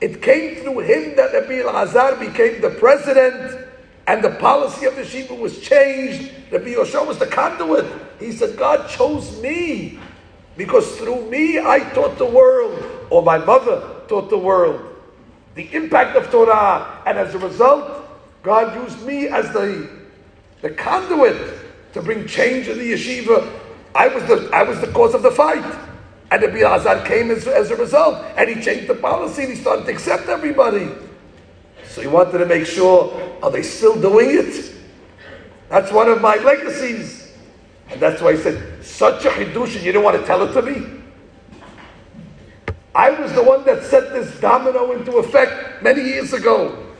It 0.00 0.20
came 0.20 0.56
through 0.56 0.80
him 0.80 1.16
that 1.16 1.32
Rabbi 1.32 1.62
Elazar 1.62 2.18
became 2.18 2.60
the 2.60 2.70
president 2.70 3.68
and 4.06 4.22
the 4.22 4.30
policy 4.30 4.86
of 4.86 4.96
the 4.96 5.04
Shiva 5.04 5.34
was 5.34 5.60
changed. 5.60 6.30
Rabbi 6.50 6.74
Yoshua 6.74 7.06
was 7.06 7.18
the 7.18 7.26
conduit. 7.26 7.86
He 8.18 8.32
said, 8.32 8.56
God 8.56 8.88
chose 8.88 9.40
me 9.40 9.98
because 10.56 10.96
through 10.98 11.30
me 11.30 11.58
I 11.58 11.78
taught 11.94 12.18
the 12.18 12.26
world, 12.26 12.82
or 13.10 13.22
my 13.22 13.38
mother 13.38 14.02
taught 14.08 14.28
the 14.28 14.38
world. 14.38 14.96
The 15.54 15.72
impact 15.74 16.16
of 16.16 16.30
Torah, 16.30 17.02
and 17.06 17.18
as 17.18 17.34
a 17.34 17.38
result, 17.38 18.08
God 18.42 18.74
used 18.82 19.02
me 19.06 19.28
as 19.28 19.52
the, 19.52 19.88
the 20.62 20.70
conduit 20.70 21.36
to 21.92 22.02
bring 22.02 22.26
change 22.26 22.68
in 22.68 22.78
the 22.78 22.92
yeshiva. 22.92 23.48
I 23.94 24.08
was 24.08 24.24
the, 24.24 24.50
I 24.52 24.62
was 24.62 24.80
the 24.80 24.88
cause 24.88 25.14
of 25.14 25.22
the 25.22 25.30
fight. 25.30 25.64
And 26.32 26.40
Rabbi 26.40 26.60
Azar 26.60 27.04
came 27.04 27.30
as, 27.30 27.46
as 27.46 27.70
a 27.70 27.76
result, 27.76 28.24
and 28.38 28.48
he 28.48 28.62
changed 28.62 28.88
the 28.88 28.94
policy, 28.94 29.42
and 29.42 29.52
he 29.52 29.58
started 29.58 29.84
to 29.84 29.92
accept 29.92 30.30
everybody. 30.30 30.88
So 31.88 32.00
he 32.00 32.06
wanted 32.06 32.38
to 32.38 32.46
make 32.46 32.64
sure, 32.64 33.36
are 33.42 33.50
they 33.50 33.62
still 33.62 34.00
doing 34.00 34.30
it? 34.30 34.74
That's 35.68 35.92
one 35.92 36.08
of 36.08 36.22
my 36.22 36.36
legacies. 36.36 37.34
And 37.90 38.00
that's 38.00 38.22
why 38.22 38.32
he 38.34 38.38
said, 38.38 38.82
such 38.82 39.26
a 39.26 39.28
hidush, 39.28 39.76
and 39.76 39.84
you 39.84 39.92
don't 39.92 40.02
want 40.02 40.18
to 40.18 40.26
tell 40.26 40.42
it 40.42 40.54
to 40.54 40.62
me? 40.62 41.02
I 42.94 43.10
was 43.10 43.34
the 43.34 43.42
one 43.42 43.62
that 43.66 43.82
set 43.84 44.14
this 44.14 44.40
domino 44.40 44.92
into 44.92 45.18
effect 45.18 45.82
many 45.82 46.00
years 46.00 46.32
ago. 46.32 46.94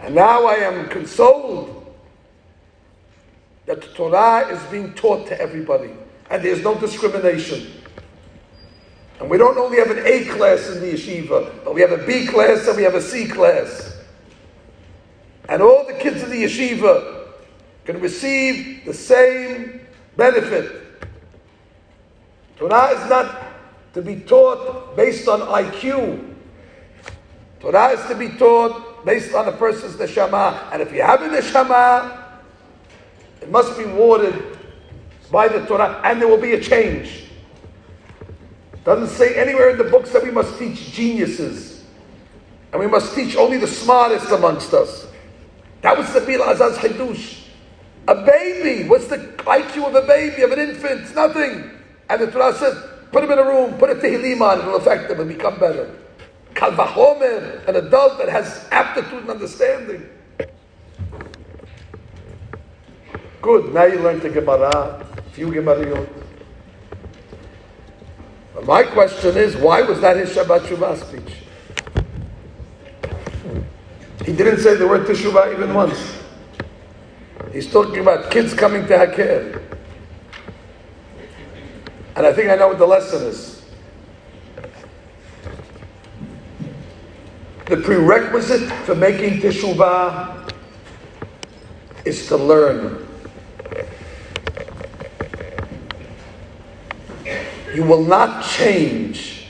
And 0.00 0.14
now 0.14 0.46
I 0.46 0.54
am 0.54 0.88
consoled 0.88 1.85
that 3.66 3.82
the 3.82 3.88
Torah 3.88 4.48
is 4.48 4.62
being 4.70 4.94
taught 4.94 5.26
to 5.28 5.40
everybody 5.40 5.92
and 6.30 6.42
there's 6.42 6.62
no 6.62 6.78
discrimination. 6.78 7.72
And 9.20 9.30
we 9.30 9.38
don't 9.38 9.56
only 9.56 9.78
have 9.78 9.90
an 9.90 10.04
A 10.04 10.24
class 10.24 10.68
in 10.68 10.80
the 10.80 10.92
yeshiva, 10.92 11.64
but 11.64 11.74
we 11.74 11.80
have 11.80 11.92
a 11.92 12.04
B 12.06 12.26
class 12.26 12.66
and 12.68 12.76
we 12.76 12.82
have 12.82 12.94
a 12.94 13.02
C 13.02 13.26
class. 13.26 13.96
And 15.48 15.62
all 15.62 15.86
the 15.86 15.94
kids 15.94 16.22
in 16.22 16.30
the 16.30 16.44
yeshiva 16.44 17.28
can 17.84 18.00
receive 18.00 18.84
the 18.84 18.92
same 18.92 19.80
benefit. 20.16 20.82
Torah 22.56 22.88
is 22.90 23.08
not 23.08 23.44
to 23.94 24.02
be 24.02 24.16
taught 24.20 24.96
based 24.96 25.28
on 25.28 25.40
IQ. 25.40 26.34
Torah 27.60 27.88
is 27.90 28.04
to 28.08 28.14
be 28.14 28.28
taught 28.36 29.04
based 29.06 29.34
on 29.34 29.48
a 29.48 29.52
person's 29.52 29.96
neshama. 29.96 30.72
And 30.72 30.82
if 30.82 30.92
you 30.92 31.02
have 31.02 31.22
a 31.22 31.28
neshama, 31.28 32.25
it 33.46 33.52
must 33.52 33.78
be 33.78 33.84
watered 33.84 34.58
by 35.30 35.46
the 35.46 35.64
Torah, 35.66 36.00
and 36.02 36.20
there 36.20 36.26
will 36.26 36.40
be 36.40 36.54
a 36.54 36.60
change. 36.60 37.26
Doesn't 38.82 39.06
say 39.16 39.36
anywhere 39.36 39.70
in 39.70 39.78
the 39.78 39.84
books 39.84 40.10
that 40.10 40.24
we 40.24 40.32
must 40.32 40.58
teach 40.58 40.90
geniuses. 40.90 41.84
And 42.72 42.80
we 42.80 42.88
must 42.88 43.14
teach 43.14 43.36
only 43.36 43.58
the 43.58 43.68
smartest 43.68 44.32
amongst 44.32 44.74
us. 44.74 45.06
That 45.82 45.96
was 45.96 46.12
the 46.12 46.22
Bil 46.22 46.40
Azaz 46.40 46.74
Hidush. 46.78 47.44
A 48.08 48.16
baby, 48.16 48.88
what's 48.88 49.06
the 49.06 49.18
IQ 49.18 49.88
of 49.88 49.94
a 49.94 50.06
baby, 50.08 50.42
of 50.42 50.50
an 50.50 50.58
infant? 50.58 51.02
It's 51.02 51.14
nothing. 51.14 51.70
And 52.08 52.20
the 52.20 52.28
Torah 52.28 52.52
says, 52.52 52.76
put 53.12 53.22
him 53.22 53.30
in 53.30 53.38
a 53.38 53.44
room, 53.44 53.74
put 53.78 53.90
a 53.90 53.94
tehillim 53.94 54.40
on, 54.40 54.58
it'll 54.58 54.76
affect 54.76 55.08
him 55.08 55.20
and 55.20 55.28
become 55.28 55.60
better. 55.60 55.96
Kalvahomer, 56.54 57.64
an 57.68 57.76
adult 57.76 58.18
that 58.18 58.28
has 58.28 58.66
aptitude 58.72 59.20
and 59.20 59.30
understanding. 59.30 60.08
Good, 63.46 63.72
now 63.72 63.84
you 63.84 64.00
learn 64.00 64.18
the 64.18 64.28
Gemara, 64.28 65.06
few 65.30 65.46
Gemariyot. 65.46 66.08
But 68.52 68.64
my 68.64 68.82
question 68.82 69.36
is, 69.36 69.54
why 69.54 69.82
was 69.82 70.00
that 70.00 70.16
his 70.16 70.30
Shabbat 70.30 70.62
Shuvah 70.62 70.96
speech? 70.98 71.32
He 74.26 74.32
didn't 74.32 74.58
say 74.58 74.74
the 74.74 74.88
word 74.88 75.06
Teshuvah 75.06 75.52
even 75.52 75.74
once. 75.74 76.18
He's 77.52 77.70
talking 77.70 78.00
about 78.00 78.32
kids 78.32 78.52
coming 78.52 78.84
to 78.88 78.94
Hakir. 78.94 79.62
And 82.16 82.26
I 82.26 82.32
think 82.32 82.50
I 82.50 82.56
know 82.56 82.66
what 82.66 82.78
the 82.78 82.86
lesson 82.86 83.28
is. 83.28 83.64
The 87.66 87.76
prerequisite 87.76 88.72
for 88.86 88.96
making 88.96 89.40
Teshuvah 89.40 90.52
is 92.04 92.26
to 92.26 92.36
learn. 92.36 93.05
You 97.76 97.82
will 97.82 98.04
not 98.04 98.42
change. 98.42 99.44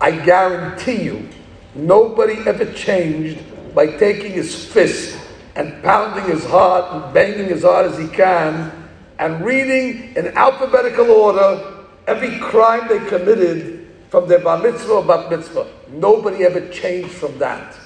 I 0.00 0.12
guarantee 0.12 1.02
you. 1.02 1.28
Nobody 1.74 2.38
ever 2.46 2.64
changed 2.72 3.40
by 3.74 3.88
taking 3.98 4.32
his 4.32 4.64
fist 4.64 5.18
and 5.54 5.82
pounding 5.82 6.24
his 6.24 6.46
heart 6.46 6.90
and 6.94 7.12
banging 7.12 7.52
as 7.52 7.64
hard 7.64 7.84
as 7.84 7.98
he 7.98 8.08
can 8.08 8.72
and 9.18 9.44
reading 9.44 10.16
in 10.16 10.28
alphabetical 10.28 11.10
order 11.10 11.84
every 12.06 12.38
crime 12.38 12.88
they 12.88 13.04
committed 13.06 13.86
from 14.08 14.26
their 14.26 14.38
bar 14.38 14.62
mitzvah 14.62 14.90
or 14.90 15.04
bat 15.04 15.30
mitzvah. 15.30 15.70
Nobody 15.90 16.44
ever 16.44 16.66
changed 16.70 17.10
from 17.10 17.38
that. 17.38 17.76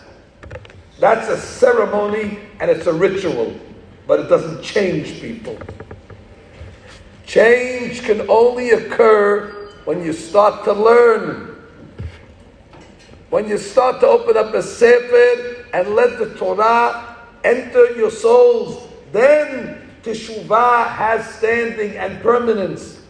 That's 1.01 1.29
a 1.29 1.37
ceremony 1.37 2.39
and 2.61 2.71
it's 2.71 2.87
a 2.87 2.93
ritual, 2.93 3.59
but 4.07 4.21
it 4.21 4.29
doesn't 4.29 4.63
change 4.63 5.21
people. 5.21 5.59
Change 7.27 8.03
can 8.03 8.31
only 8.31 8.71
occur 8.71 9.59
when 9.85 10.05
you 10.05 10.13
start 10.13 10.65
to 10.65 10.73
learn, 10.73 11.57
when 13.31 13.49
you 13.49 13.59
start 13.59 14.01
to 14.01 14.07
open 14.07 14.37
up 14.37 14.55
a 14.55 14.63
sefer 14.63 15.65
and 15.73 15.95
let 15.95 16.19
the 16.19 16.35
Torah 16.37 17.17
enter 17.45 17.97
your 17.97 18.11
souls, 18.11 18.89
then 19.11 19.91
teshuvah 20.03 20.89
has 20.89 21.27
standing 21.35 21.97
and 21.97 22.21
permanence. 22.23 23.01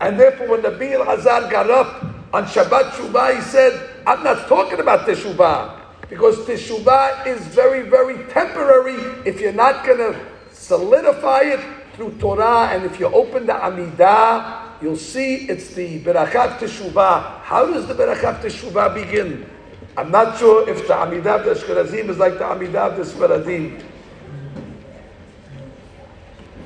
And 0.00 0.18
therefore, 0.18 0.48
when 0.48 0.62
Rabbi 0.62 0.92
Elazar 0.92 1.50
got 1.50 1.70
up 1.70 2.04
on 2.32 2.44
Shabbat 2.46 2.90
Shuvah, 2.92 3.36
he 3.36 3.42
said, 3.42 3.90
I'm 4.06 4.22
not 4.22 4.48
talking 4.48 4.80
about 4.80 5.06
teshuvah. 5.06 5.80
Because 6.08 6.38
teshuvah 6.46 7.26
is 7.26 7.40
very, 7.48 7.88
very 7.88 8.24
temporary 8.32 8.96
if 9.26 9.40
you're 9.40 9.52
not 9.52 9.84
going 9.84 9.98
to 9.98 10.18
solidify 10.52 11.40
it 11.42 11.60
through 11.94 12.12
Torah. 12.18 12.68
And 12.72 12.84
if 12.84 12.98
you 12.98 13.06
open 13.06 13.46
the 13.46 13.52
Amidah, 13.52 14.67
you'll 14.80 14.96
see 14.96 15.48
it's 15.48 15.74
the 15.74 16.00
Berachat 16.00 16.58
Teshuvah. 16.58 17.40
How 17.42 17.66
does 17.66 17.86
the 17.86 17.94
Berachat 17.94 18.40
Teshuvah 18.40 18.94
begin? 18.94 19.48
I'm 19.96 20.10
not 20.10 20.38
sure 20.38 20.68
if 20.68 20.86
the 20.86 20.94
Amidah 20.94 21.40
of 21.40 21.44
the 21.44 21.54
Ashkenazim 21.54 22.08
is 22.08 22.18
like 22.18 22.34
the 22.34 22.44
Amidah 22.44 22.98
of 22.98 23.44
the. 23.44 23.84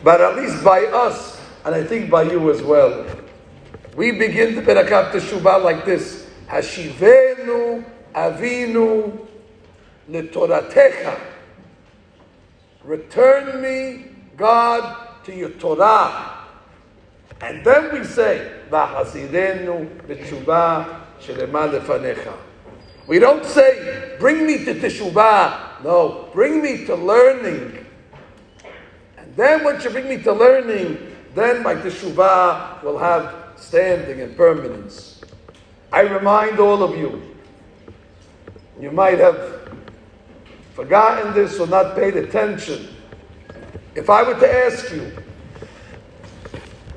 But 0.04 0.20
at 0.20 0.36
least 0.36 0.62
by 0.64 0.84
us, 0.86 1.40
and 1.64 1.74
I 1.74 1.84
think 1.84 2.10
by 2.10 2.24
you 2.24 2.50
as 2.50 2.60
well, 2.62 3.06
we 3.96 4.10
begin 4.10 4.56
the 4.56 4.62
Berachat 4.62 5.12
Teshuvah 5.12 5.62
like 5.62 5.84
this. 5.84 6.28
Hashivenu 6.48 7.84
avinu 8.14 9.26
letoratecha. 10.10 11.18
Return 12.84 13.62
me, 13.62 14.06
God, 14.36 15.24
to 15.24 15.34
your 15.34 15.50
Torah. 15.50 16.41
And 17.42 17.64
then 17.64 17.92
we 17.92 18.04
say, 18.04 18.52
b'tshuva. 18.70 19.88
We 23.06 23.18
don't 23.18 23.44
say, 23.44 24.16
bring 24.18 24.46
me 24.46 24.64
to 24.64 24.74
teshuvah. 24.74 25.84
No, 25.84 26.30
bring 26.32 26.62
me 26.62 26.86
to 26.86 26.94
learning. 26.94 27.84
And 29.18 29.36
then 29.36 29.64
once 29.64 29.84
you 29.84 29.90
bring 29.90 30.08
me 30.08 30.22
to 30.22 30.32
learning, 30.32 31.14
then 31.34 31.62
my 31.62 31.74
teshuvah 31.74 32.82
will 32.82 32.98
have 32.98 33.34
standing 33.56 34.20
and 34.20 34.36
permanence. 34.36 35.20
I 35.92 36.02
remind 36.02 36.60
all 36.60 36.82
of 36.82 36.96
you, 36.96 37.36
you 38.80 38.92
might 38.92 39.18
have 39.18 39.68
forgotten 40.74 41.34
this 41.34 41.58
or 41.58 41.66
not 41.66 41.96
paid 41.96 42.16
attention. 42.16 42.88
If 43.94 44.08
I 44.08 44.22
were 44.22 44.38
to 44.38 44.64
ask 44.64 44.90
you, 44.92 45.12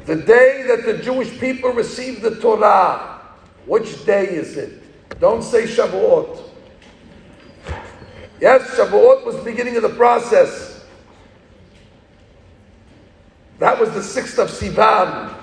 the 0.06 0.15
day 0.15 0.63
that 0.68 0.86
the 0.86 0.98
Jewish 1.00 1.39
people 1.39 1.72
received 1.72 2.22
the 2.22 2.36
Torah, 2.39 3.22
which 3.65 4.06
day 4.06 4.26
is 4.26 4.58
it? 4.58 4.82
Don't 5.20 5.44
say 5.44 5.63
Shavuot. 5.63 6.41
Yes, 8.39 8.78
Shavuot 8.78 9.26
was 9.26 9.38
the 9.38 9.44
beginning 9.44 9.78
of 9.78 9.82
the 9.82 9.89
process. 9.89 10.86
That 13.60 13.80
was 13.80 13.89
the 13.91 14.02
6th 14.02 14.38
of 14.38 14.50
Sivan. 14.50 15.34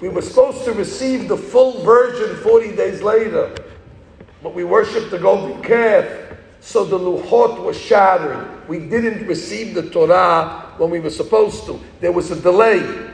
We 0.00 0.08
were 0.08 0.22
supposed 0.22 0.64
to 0.64 0.72
receive 0.72 1.28
the 1.28 1.36
full 1.36 1.82
version 1.82 2.36
40 2.42 2.74
days 2.74 3.02
later, 3.02 3.54
but 4.42 4.54
we 4.54 4.64
worshipped 4.64 5.10
the 5.10 5.18
golden 5.18 5.62
calf, 5.62 6.06
so 6.60 6.84
the 6.84 6.98
Luchot 6.98 7.62
was 7.62 7.78
shattered. 7.78 8.68
We 8.68 8.78
didn't 8.78 9.26
receive 9.26 9.74
the 9.74 9.88
Torah 9.88 10.74
when 10.78 10.90
we 10.90 11.00
were 11.00 11.10
supposed 11.10 11.66
to. 11.66 11.80
There 12.00 12.12
was 12.12 12.30
a 12.30 12.40
delay. 12.40 13.12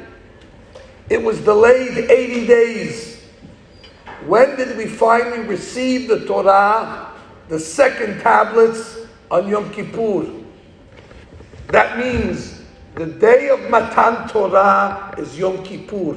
It 1.08 1.22
was 1.22 1.40
delayed 1.40 2.10
80 2.10 2.46
days. 2.46 3.22
When 4.26 4.56
did 4.56 4.76
we 4.76 4.86
finally 4.86 5.40
receive 5.40 6.08
the 6.08 6.24
Torah, 6.26 7.12
the 7.48 7.58
second 7.58 8.20
tablets 8.20 8.98
on 9.30 9.48
Yom 9.48 9.70
Kippur? 9.72 10.30
That 11.68 11.98
means 11.98 12.62
the 12.94 13.06
day 13.06 13.48
of 13.48 13.68
Matan 13.68 14.28
Torah 14.28 15.14
is 15.18 15.38
Yom 15.38 15.64
Kippur, 15.64 16.14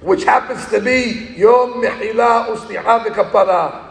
which 0.00 0.24
happens 0.24 0.64
to 0.70 0.80
be 0.80 1.34
Yom 1.36 1.82
Mehila 1.82 2.46
Usliha 2.54 3.04
Kapara. 3.06 3.88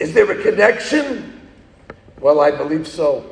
Is 0.00 0.12
there 0.12 0.30
a 0.30 0.42
connection? 0.42 1.40
Well, 2.20 2.40
I 2.40 2.50
believe 2.50 2.88
so. 2.88 3.30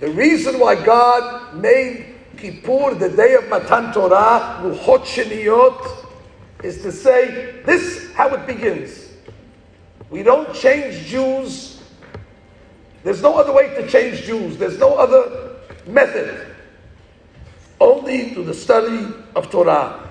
The 0.00 0.10
reason 0.10 0.60
why 0.60 0.74
God 0.84 1.54
made 1.54 2.07
Kippur, 2.38 2.94
the 2.94 3.08
day 3.08 3.34
of 3.34 3.48
Matan 3.48 3.92
Torah, 3.92 4.60
Luchot 4.62 5.04
Sheniyot, 5.04 6.06
is 6.62 6.82
to 6.82 6.92
say 6.92 7.60
this 7.64 8.12
how 8.12 8.28
it 8.34 8.46
begins. 8.46 9.08
We 10.10 10.22
don't 10.22 10.54
change 10.54 11.06
Jews. 11.06 11.82
There's 13.04 13.22
no 13.22 13.34
other 13.36 13.52
way 13.52 13.74
to 13.74 13.88
change 13.88 14.22
Jews. 14.22 14.56
There's 14.56 14.78
no 14.78 14.94
other 14.94 15.56
method. 15.86 16.54
Only 17.80 18.30
through 18.30 18.44
the 18.44 18.54
study 18.54 19.14
of 19.36 19.50
Torah. 19.50 20.08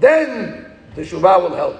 Then 0.00 0.72
the 0.94 1.02
Shuvah 1.02 1.42
will 1.42 1.54
help. 1.54 1.76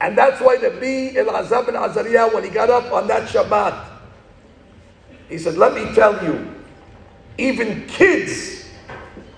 And 0.00 0.16
that's 0.16 0.40
why 0.40 0.58
the 0.58 0.70
Rabbi 0.70 1.14
Elazar 1.14 1.66
bin 1.66 1.74
Azariah, 1.74 2.32
when 2.32 2.44
he 2.44 2.50
got 2.50 2.70
up 2.70 2.92
on 2.92 3.06
that 3.08 3.28
Shabbat, 3.28 3.86
he 5.28 5.38
said, 5.38 5.56
Let 5.56 5.74
me 5.74 5.94
tell 5.94 6.22
you, 6.24 6.55
even 7.38 7.86
kids 7.86 8.68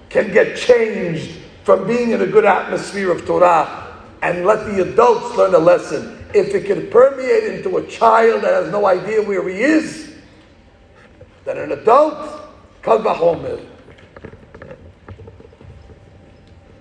can 0.08 0.32
get 0.32 0.56
changed 0.56 1.38
from 1.64 1.86
being 1.86 2.12
in 2.12 2.22
a 2.22 2.26
good 2.26 2.44
atmosphere 2.44 3.10
of 3.10 3.26
Torah 3.26 3.96
and 4.22 4.44
let 4.44 4.66
the 4.66 4.90
adults 4.90 5.36
learn 5.36 5.54
a 5.54 5.58
lesson. 5.58 6.26
If 6.34 6.54
it 6.54 6.66
can 6.66 6.90
permeate 6.90 7.54
into 7.54 7.78
a 7.78 7.86
child 7.86 8.42
that 8.42 8.52
has 8.52 8.70
no 8.70 8.86
idea 8.86 9.22
where 9.22 9.48
he 9.48 9.60
is, 9.60 10.14
then 11.44 11.58
an 11.58 11.72
adult, 11.72 12.40
kal 12.82 12.98
vachomer. 12.98 13.64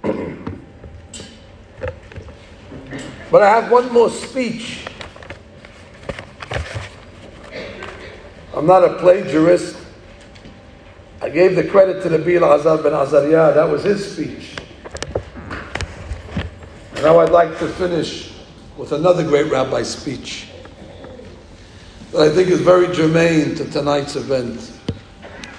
but 3.32 3.44
I 3.44 3.50
have 3.50 3.72
one 3.72 3.92
more 3.92 4.10
speech. 4.10 4.86
I'm 8.54 8.66
not 8.66 8.84
a 8.84 8.98
plagiarist. 8.98 9.77
I 11.28 11.30
gave 11.30 11.58
the 11.58 11.64
credit 11.66 12.02
to 12.04 12.10
the 12.10 12.20
Rabbi 12.20 12.32
Elazar 12.40 12.82
ben 12.82 12.94
Azariah. 12.94 13.54
That 13.54 13.70
was 13.70 13.84
his 13.84 14.14
speech. 14.14 14.56
And 16.94 17.04
now 17.04 17.20
I'd 17.20 17.32
like 17.32 17.60
to 17.60 17.68
finish 17.68 18.32
with 18.78 18.94
another 18.94 19.26
great 19.26 19.52
rabbi's 19.52 19.90
speech 19.90 20.48
that 22.14 22.22
I 22.22 22.34
think 22.34 22.48
is 22.48 22.62
very 22.62 22.96
germane 22.96 23.56
to 23.56 23.70
tonight's 23.70 24.16
event. 24.16 24.72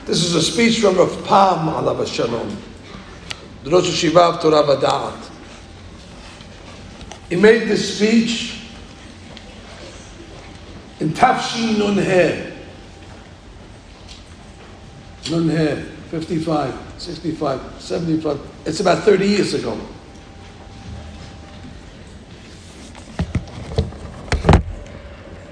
This 0.06 0.24
is 0.24 0.34
a 0.36 0.40
speech 0.40 0.80
from 0.80 0.96
Rav 0.96 1.12
Pam 1.26 1.68
Alav 1.68 2.06
Shalom, 2.06 2.56
the 3.62 3.70
Rosh 3.70 3.90
Yeshiva 3.90 4.36
of 4.36 4.40
Torah 4.40 4.62
V'Da'at. 4.62 5.30
He 7.28 7.36
made 7.36 7.68
this 7.68 7.94
speech 7.94 8.62
in 10.98 11.10
Tafshin 11.10 11.78
Nun 11.78 11.98
He. 11.98 12.47
Nun 15.30 15.48
He, 15.50 15.82
55, 16.10 16.74
65, 16.96 17.60
75. 17.78 18.40
It's 18.64 18.80
about 18.80 19.02
30 19.04 19.26
years 19.26 19.54
ago. 19.54 19.78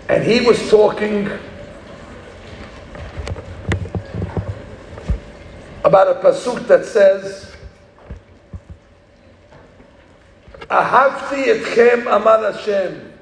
And 0.08 0.24
he 0.24 0.40
was 0.40 0.70
talking 0.70 1.28
about 5.84 6.08
a 6.08 6.20
pasuk 6.20 6.66
that 6.68 6.84
says, 6.86 7.54
Ahavti 10.70 11.60
etchem 11.60 12.02
amar 12.02 12.52
Hashem. 12.52 13.12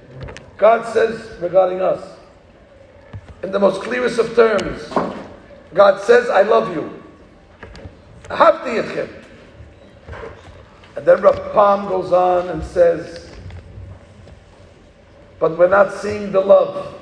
God 0.56 0.86
says 0.92 1.36
regarding 1.40 1.80
us, 1.80 2.16
in 3.42 3.50
the 3.50 3.58
most 3.58 3.82
clearest 3.82 4.18
of 4.18 4.34
terms, 4.36 5.13
God 5.74 6.00
says, 6.02 6.30
I 6.30 6.42
love 6.42 6.74
you. 6.74 7.02
And 10.96 11.04
then 11.04 11.20
Rav 11.20 11.52
Pam 11.52 11.88
goes 11.88 12.12
on 12.12 12.48
and 12.48 12.62
says, 12.62 13.30
but 15.40 15.58
we're 15.58 15.68
not 15.68 15.92
seeing 15.92 16.32
the 16.32 16.40
love. 16.40 16.94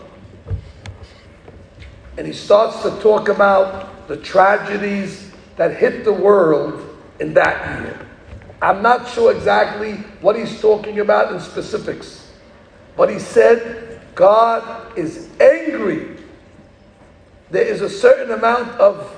And 2.16 2.26
he 2.26 2.32
starts 2.32 2.82
to 2.82 2.90
talk 3.00 3.28
about 3.28 4.08
the 4.08 4.16
tragedies 4.16 5.30
that 5.56 5.76
hit 5.76 6.04
the 6.04 6.12
world 6.12 6.98
in 7.20 7.34
that 7.34 7.80
year. 7.80 8.08
I'm 8.60 8.82
not 8.82 9.08
sure 9.08 9.34
exactly 9.34 9.94
what 10.20 10.36
he's 10.36 10.60
talking 10.60 11.00
about 11.00 11.32
in 11.32 11.40
specifics, 11.40 12.32
but 12.96 13.10
he 13.10 13.18
said 13.18 14.00
God 14.14 14.96
is 14.96 15.28
angry. 15.40 16.16
There 17.52 17.66
is 17.66 17.82
a 17.82 17.90
certain 17.90 18.30
amount 18.30 18.70
of 18.80 19.14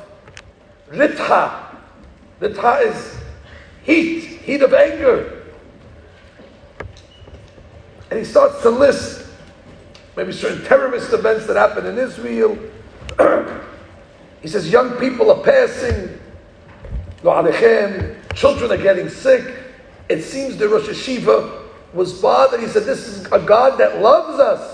ritha. 0.90 1.66
Ritha 2.40 2.82
is 2.84 3.16
heat, 3.84 4.24
heat 4.24 4.60
of 4.60 4.74
anger. 4.74 5.44
And 8.10 8.18
he 8.18 8.24
starts 8.24 8.60
to 8.62 8.70
list 8.70 9.24
maybe 10.16 10.32
certain 10.32 10.64
terrorist 10.64 11.12
events 11.12 11.46
that 11.46 11.54
happened 11.54 11.86
in 11.86 11.96
Israel. 11.96 12.58
he 14.42 14.48
says 14.48 14.68
young 14.68 14.96
people 14.98 15.30
are 15.30 15.42
passing, 15.44 16.18
children 18.34 18.72
are 18.72 18.82
getting 18.82 19.08
sick. 19.08 19.44
It 20.08 20.22
seems 20.22 20.56
the 20.56 20.68
Rosh 20.68 20.88
Yeshiva 20.88 21.62
was 21.92 22.20
bothered. 22.20 22.58
He 22.58 22.66
said, 22.66 22.82
This 22.82 23.06
is 23.06 23.26
a 23.26 23.38
God 23.38 23.78
that 23.78 24.00
loves 24.00 24.40
us. 24.40 24.73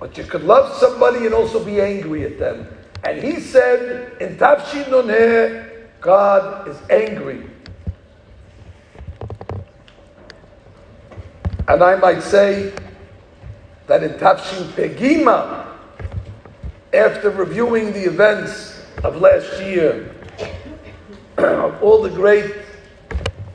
But 0.00 0.16
you 0.16 0.24
could 0.24 0.44
love 0.44 0.76
somebody 0.76 1.26
and 1.26 1.34
also 1.34 1.64
be 1.64 1.80
angry 1.80 2.24
at 2.24 2.38
them. 2.38 2.68
And 3.04 3.22
he 3.22 3.40
said 3.40 4.20
in 4.20 4.36
Tafshin 4.36 4.84
Nuneh, 4.84 5.88
God 6.00 6.68
is 6.68 6.76
angry. 6.90 7.48
And 11.66 11.82
I 11.82 11.96
might 11.96 12.22
say 12.22 12.72
that 13.86 14.02
in 14.02 14.12
Tafshin 14.12 14.64
Pegima, 14.72 15.66
after 16.92 17.30
reviewing 17.30 17.92
the 17.92 18.04
events 18.04 18.82
of 19.04 19.16
last 19.16 19.60
year, 19.62 20.14
of 21.38 21.82
all 21.82 22.02
the 22.02 22.10
great 22.10 22.54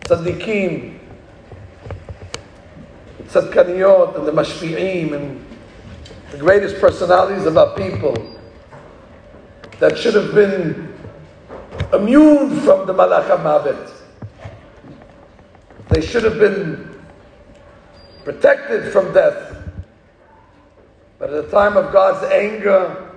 tzaddikim, 0.02 1.00
tzadkaniyot, 3.24 4.16
and 4.18 4.28
the 4.28 4.32
mashpi'im, 4.32 5.14
and 5.14 5.43
the 6.34 6.40
greatest 6.40 6.82
personalities 6.82 7.46
of 7.46 7.56
our 7.60 7.76
people 7.78 8.16
that 9.78 9.96
should 9.96 10.16
have 10.16 10.34
been 10.34 10.92
immune 11.94 12.60
from 12.62 12.88
the 12.88 12.94
malach 12.94 13.28
mavet. 13.44 13.92
They 15.90 16.02
should 16.02 16.24
have 16.24 16.40
been 16.40 17.00
protected 18.24 18.92
from 18.92 19.14
death. 19.14 19.56
But 21.20 21.32
at 21.32 21.46
the 21.46 21.52
time 21.52 21.78
of 21.78 21.94
God's 21.94 22.24
anger, 22.32 23.12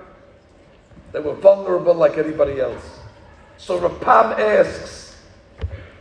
they 1.11 1.19
were 1.19 1.33
vulnerable 1.33 1.95
like 1.95 2.19
anybody 2.19 2.59
else. 2.59 2.99
So 3.57 3.79
Rav 3.79 3.99
Pam 3.99 4.39
asks, 4.39 5.17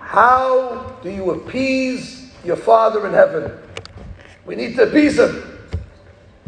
How 0.01 0.99
do 1.03 1.09
you 1.09 1.31
appease 1.31 2.31
your 2.45 2.57
Father 2.57 3.07
in 3.07 3.14
heaven? 3.14 3.59
We 4.45 4.55
need 4.55 4.77
to 4.77 4.83
appease 4.83 5.19
him. 5.19 5.56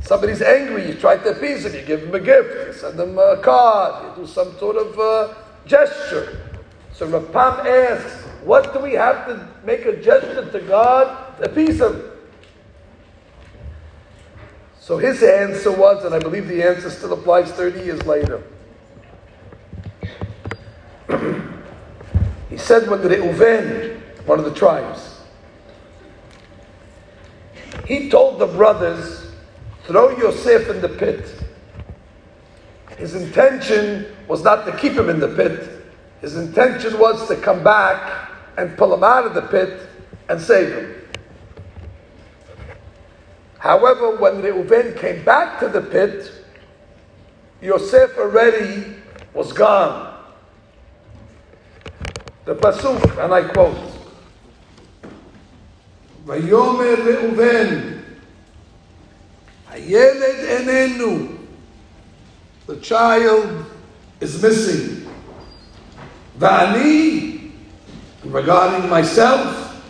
Somebody's 0.00 0.42
angry, 0.42 0.86
you 0.86 0.94
try 0.94 1.16
to 1.16 1.30
appease 1.30 1.64
him, 1.64 1.74
you 1.74 1.82
give 1.82 2.02
him 2.04 2.14
a 2.14 2.20
gift, 2.20 2.68
you 2.68 2.72
send 2.72 2.98
him 2.98 3.18
a 3.18 3.36
card, 3.42 4.16
you 4.16 4.24
do 4.24 4.30
some 4.30 4.56
sort 4.58 4.76
of 4.76 4.98
uh, 4.98 5.34
gesture. 5.66 6.48
So 6.92 7.06
Rav 7.06 7.32
Pam 7.32 7.66
asks, 7.66 8.24
What 8.44 8.72
do 8.72 8.80
we 8.80 8.92
have 8.94 9.26
to 9.26 9.48
make 9.64 9.84
a 9.84 10.00
gesture 10.00 10.50
to 10.50 10.60
God 10.60 11.36
to 11.38 11.50
appease 11.50 11.80
him? 11.80 12.02
So 14.80 14.96
his 14.96 15.22
answer 15.22 15.70
was, 15.70 16.04
and 16.04 16.14
I 16.14 16.18
believe 16.18 16.48
the 16.48 16.62
answer 16.62 16.88
still 16.88 17.12
applies 17.12 17.52
30 17.52 17.80
years 17.80 18.06
later. 18.06 18.42
he 22.48 22.56
said 22.56 22.88
when 22.88 23.00
Reuven, 23.00 24.00
one 24.24 24.38
of 24.38 24.46
the 24.46 24.54
tribes, 24.54 25.20
he 27.86 28.08
told 28.08 28.38
the 28.38 28.46
brothers, 28.46 29.27
throw 29.88 30.16
Yosef 30.18 30.68
in 30.68 30.82
the 30.82 30.88
pit. 30.88 31.34
His 32.98 33.14
intention 33.14 34.06
was 34.28 34.44
not 34.44 34.66
to 34.66 34.76
keep 34.76 34.92
him 34.92 35.08
in 35.08 35.18
the 35.18 35.28
pit. 35.28 35.66
His 36.20 36.36
intention 36.36 36.98
was 36.98 37.26
to 37.28 37.36
come 37.36 37.64
back 37.64 38.30
and 38.58 38.76
pull 38.76 38.92
him 38.92 39.02
out 39.02 39.24
of 39.24 39.32
the 39.32 39.42
pit 39.42 39.88
and 40.28 40.38
save 40.38 40.74
him. 40.74 40.94
However, 43.58 44.16
when 44.16 44.42
Reuven 44.42 44.94
came 44.98 45.24
back 45.24 45.58
to 45.60 45.68
the 45.68 45.80
pit, 45.80 46.32
Yosef 47.62 48.18
already 48.18 48.94
was 49.32 49.54
gone. 49.54 50.22
The 52.44 52.54
pasuk, 52.56 53.24
and 53.24 53.32
I 53.32 53.42
quote: 53.42 53.76
"Vayomer 56.26 56.96
Reuven, 56.96 57.97
Hayeled 59.78 60.64
enenu." 60.64 61.38
The 62.66 62.76
child 62.76 63.64
is 64.20 64.42
missing. 64.42 65.08
Va'ani, 66.38 67.50
regarding 68.24 68.88
myself, 68.90 69.80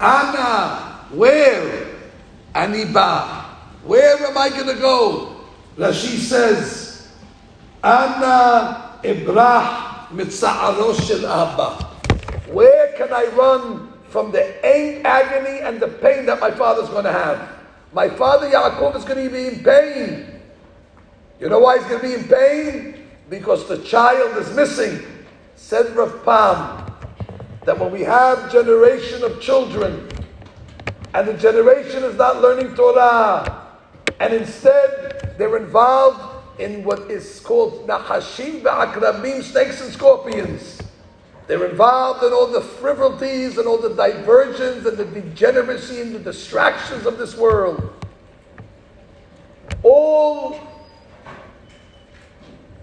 Anna, 0.00 1.06
where? 1.10 1.86
Aniba. 2.54 3.44
Where 3.84 4.16
am 4.26 4.36
I 4.36 4.48
going 4.50 4.66
to 4.66 4.80
go? 4.80 5.36
Rashi 5.76 6.18
says, 6.18 7.08
Anna 7.82 8.98
Ibrah 9.04 10.08
mitza'arosh 10.08 11.06
shel 11.06 11.26
Abba. 11.26 11.84
Where 12.52 12.92
can 12.98 13.12
I 13.12 13.26
run 13.36 13.92
from 14.08 14.32
the 14.32 14.42
agony 15.06 15.60
and 15.60 15.78
the 15.80 15.88
pain 15.88 16.26
that 16.26 16.40
my 16.40 16.50
father's 16.50 16.88
going 16.88 17.04
to 17.04 17.12
have? 17.12 17.57
My 17.92 18.08
father 18.08 18.50
Yaakov 18.50 18.96
is 18.96 19.04
going 19.04 19.24
to 19.24 19.30
be 19.30 19.46
in 19.48 19.64
pain. 19.64 20.40
You 21.40 21.48
know 21.48 21.58
why 21.58 21.78
he's 21.78 21.86
going 21.86 22.00
to 22.00 22.06
be 22.08 22.14
in 22.14 22.24
pain? 22.24 23.06
Because 23.30 23.68
the 23.68 23.78
child 23.78 24.36
is 24.36 24.54
missing. 24.54 25.00
Said 25.56 25.94
Rav 25.96 26.24
Pam 26.24 26.92
that 27.64 27.78
when 27.78 27.92
we 27.92 28.02
have 28.02 28.50
generation 28.50 29.22
of 29.22 29.40
children 29.40 30.08
and 31.14 31.28
the 31.28 31.34
generation 31.34 32.04
is 32.04 32.16
not 32.16 32.40
learning 32.40 32.74
Torah 32.74 33.66
and 34.20 34.32
instead 34.34 35.34
they're 35.38 35.56
involved 35.56 36.60
in 36.60 36.82
what 36.84 37.10
is 37.10 37.40
called 37.40 37.86
Nahashim 37.86 38.62
Ba'akrabim, 38.62 39.42
snakes 39.42 39.80
and 39.80 39.92
scorpions. 39.92 40.80
They're 41.48 41.64
involved 41.64 42.22
in 42.22 42.32
all 42.34 42.46
the 42.46 42.60
frivolities 42.60 43.56
and 43.56 43.66
all 43.66 43.78
the 43.78 43.94
diversions 43.94 44.84
and 44.84 44.98
the 44.98 45.06
degeneracy 45.06 46.02
and 46.02 46.14
the 46.14 46.18
distractions 46.18 47.06
of 47.06 47.16
this 47.16 47.38
world. 47.38 47.90
All 49.82 50.60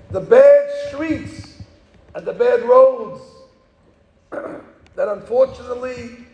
the 0.09 0.20
bad 0.20 0.70
streets 0.88 1.61
and 2.16 2.26
the 2.26 2.34
bad 2.34 2.63
roads 2.63 3.22
that 4.32 5.09
unfortunately 5.09 6.26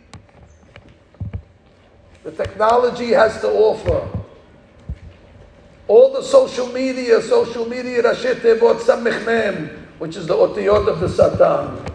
the 2.24 2.32
technology 2.32 3.10
has 3.10 3.42
to 3.42 3.48
offer. 3.48 4.08
All 5.86 6.14
the 6.14 6.22
social 6.22 6.68
media, 6.68 7.20
social 7.20 7.68
media, 7.68 8.00
which 9.98 10.16
is 10.16 10.26
the 10.26 10.34
otiyot 10.34 10.88
of 10.88 11.00
the 11.00 11.08
Satan. 11.10 11.91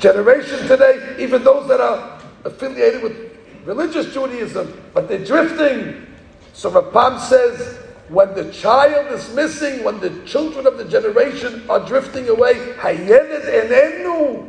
Generation 0.00 0.66
today, 0.66 1.16
even 1.18 1.44
those 1.44 1.68
that 1.68 1.80
are 1.80 2.20
affiliated 2.44 3.02
with 3.02 3.36
religious 3.64 4.12
Judaism, 4.12 4.82
but 4.94 5.08
they're 5.08 5.24
drifting. 5.24 6.06
So 6.52 6.70
Rav 6.70 6.92
Pam 6.92 7.18
says, 7.18 7.78
when 8.08 8.34
the 8.34 8.50
child 8.52 9.12
is 9.12 9.32
missing, 9.34 9.84
when 9.84 10.00
the 10.00 10.10
children 10.26 10.66
of 10.66 10.78
the 10.78 10.84
generation 10.84 11.68
are 11.70 11.86
drifting 11.86 12.28
away, 12.28 12.54
enenu, 12.78 14.48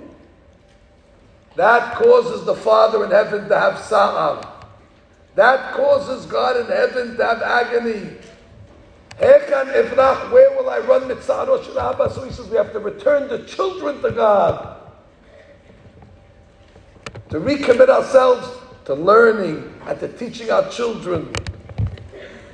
that 1.56 1.96
causes 1.96 2.46
the 2.46 2.56
Father 2.56 3.04
in 3.06 3.12
heaven 3.12 3.48
to 3.50 3.60
have 3.60 3.78
sa'ar. 3.78 4.42
That 5.36 5.74
causes 5.74 6.26
God 6.26 6.58
in 6.58 6.66
heaven 6.68 7.18
to 7.18 7.26
have 7.26 7.42
agony. 7.42 8.18
Where 9.20 10.52
will 10.58 10.70
I 10.70 10.80
run 10.80 11.08
mitzvah 11.08 11.46
So 12.14 12.24
he 12.24 12.32
says 12.32 12.48
we 12.48 12.58
have 12.58 12.74
to 12.74 12.80
return 12.80 13.28
the 13.28 13.46
children 13.46 14.02
to 14.02 14.12
God. 14.12 14.81
To 17.32 17.40
recommit 17.40 17.90
ourselves 17.90 18.48
to 18.86 18.94
learning 18.94 19.74
and 19.88 20.00
to 20.00 20.08
teaching 20.08 20.52
our 20.52 20.70
children. 20.70 21.34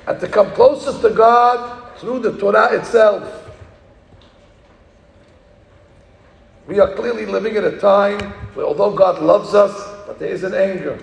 And 0.06 0.20
to 0.20 0.28
come 0.28 0.50
closer 0.52 0.98
to 1.02 1.14
God 1.14 1.98
through 1.98 2.20
the 2.20 2.38
Torah 2.38 2.74
itself. 2.78 3.50
We 6.66 6.80
are 6.80 6.94
clearly 6.94 7.26
living 7.26 7.56
at 7.56 7.64
a 7.64 7.78
time 7.78 8.20
where 8.54 8.66
although 8.66 8.92
God 8.92 9.22
loves 9.22 9.54
us, 9.54 9.74
but 10.06 10.18
there 10.18 10.28
is 10.28 10.44
an 10.44 10.54
anger. 10.54 10.98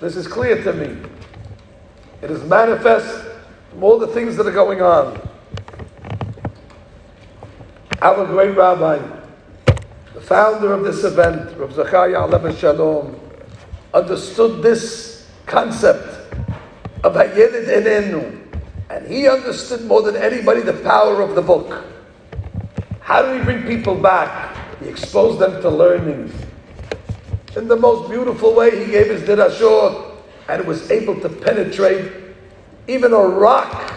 This 0.00 0.16
is 0.16 0.26
clear 0.26 0.62
to 0.62 0.72
me. 0.72 0.96
It 2.22 2.30
is 2.30 2.42
manifest 2.44 3.28
from 3.70 3.82
all 3.84 3.98
the 3.98 4.08
things 4.08 4.36
that 4.36 4.46
are 4.46 4.52
going 4.52 4.82
on. 4.82 5.20
Our 8.02 8.26
great 8.26 8.56
rabbi, 8.56 9.17
the 10.14 10.20
founder 10.20 10.72
of 10.72 10.84
this 10.84 11.04
event, 11.04 11.56
Rav 11.58 11.72
Zachariah 11.72 12.28
Alev 12.28 12.58
Shalom, 12.58 13.18
understood 13.92 14.62
this 14.62 15.28
concept 15.46 16.34
of 17.04 17.14
Hayelid 17.14 17.66
Enenu, 17.66 18.60
and 18.90 19.06
he 19.06 19.28
understood 19.28 19.84
more 19.84 20.02
than 20.02 20.16
anybody 20.16 20.60
the 20.60 20.72
power 20.72 21.20
of 21.20 21.34
the 21.34 21.42
book. 21.42 21.84
How 23.00 23.22
do 23.22 23.38
we 23.38 23.44
bring 23.44 23.66
people 23.66 23.94
back? 23.94 24.56
He 24.80 24.88
exposed 24.88 25.38
them 25.38 25.60
to 25.62 25.70
learning. 25.70 26.32
In 27.56 27.68
the 27.68 27.76
most 27.76 28.10
beautiful 28.10 28.54
way, 28.54 28.84
he 28.84 28.92
gave 28.92 29.08
his 29.08 29.22
dirashot, 29.22 30.16
and 30.48 30.64
was 30.64 30.90
able 30.90 31.20
to 31.20 31.28
penetrate 31.28 32.10
even 32.86 33.12
a 33.12 33.18
rock. 33.18 33.92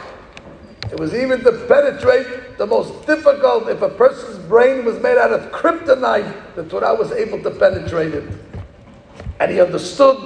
It 0.91 0.99
was 0.99 1.13
even 1.13 1.41
to 1.43 1.51
penetrate 1.67 2.57
the 2.57 2.67
most 2.67 3.07
difficult. 3.07 3.69
If 3.69 3.81
a 3.81 3.89
person's 3.89 4.37
brain 4.39 4.83
was 4.83 4.99
made 4.99 5.17
out 5.17 5.31
of 5.31 5.51
kryptonite, 5.51 6.55
the 6.55 6.65
Torah 6.65 6.95
was 6.95 7.11
able 7.13 7.41
to 7.43 7.51
penetrate 7.51 8.13
it. 8.13 8.29
And 9.39 9.49
he 9.49 9.61
understood 9.61 10.17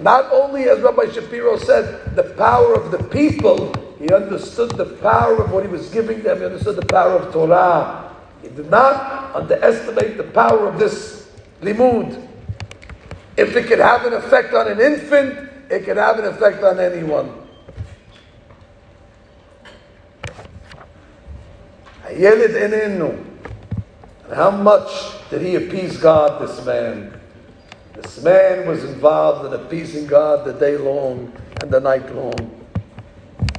not 0.00 0.32
only, 0.32 0.64
as 0.64 0.80
Rabbi 0.80 1.12
Shapiro 1.12 1.58
said, 1.58 2.16
the 2.16 2.24
power 2.24 2.74
of 2.74 2.90
the 2.90 3.04
people, 3.04 3.72
he 3.98 4.12
understood 4.12 4.70
the 4.70 4.86
power 4.86 5.42
of 5.42 5.52
what 5.52 5.64
he 5.64 5.70
was 5.70 5.88
giving 5.90 6.22
them. 6.22 6.38
He 6.38 6.44
understood 6.46 6.76
the 6.76 6.86
power 6.86 7.18
of 7.18 7.32
Torah. 7.32 8.16
He 8.42 8.48
did 8.48 8.70
not 8.70 9.36
underestimate 9.36 10.16
the 10.16 10.24
power 10.24 10.66
of 10.66 10.78
this 10.78 11.30
limud. 11.60 12.26
If 13.36 13.54
it 13.54 13.66
could 13.66 13.78
have 13.78 14.06
an 14.06 14.14
effect 14.14 14.54
on 14.54 14.66
an 14.66 14.80
infant, 14.80 15.50
it 15.70 15.84
could 15.84 15.96
have 15.96 16.18
an 16.18 16.24
effect 16.24 16.62
on 16.64 16.80
anyone. 16.80 17.43
How 24.32 24.50
much 24.50 24.90
did 25.30 25.42
he 25.42 25.56
appease 25.56 25.96
God, 25.96 26.40
this 26.40 26.64
man? 26.64 27.20
This 27.94 28.22
man 28.22 28.68
was 28.68 28.84
involved 28.84 29.46
in 29.46 29.60
appeasing 29.60 30.06
God 30.06 30.44
the 30.44 30.52
day 30.52 30.76
long 30.76 31.32
and 31.60 31.70
the 31.70 31.80
night 31.80 32.14
long. 32.14 32.66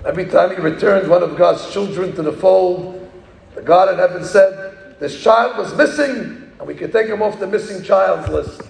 Every 0.05 0.25
time 0.25 0.55
he 0.55 0.61
returned 0.61 1.09
one 1.09 1.23
of 1.23 1.35
God's 1.37 1.71
children 1.73 2.15
to 2.15 2.21
the 2.21 2.31
fold, 2.31 3.11
the 3.55 3.61
God 3.61 3.91
in 3.93 3.97
heaven 3.97 4.23
said, 4.23 4.99
This 4.99 5.21
child 5.21 5.57
was 5.57 5.75
missing, 5.75 6.51
and 6.59 6.67
we 6.67 6.75
can 6.75 6.91
take 6.91 7.07
him 7.07 7.21
off 7.21 7.39
the 7.39 7.47
missing 7.47 7.83
child's 7.83 8.29
list. 8.29 8.61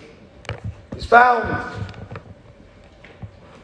He's 0.94 1.06
found. 1.06 1.44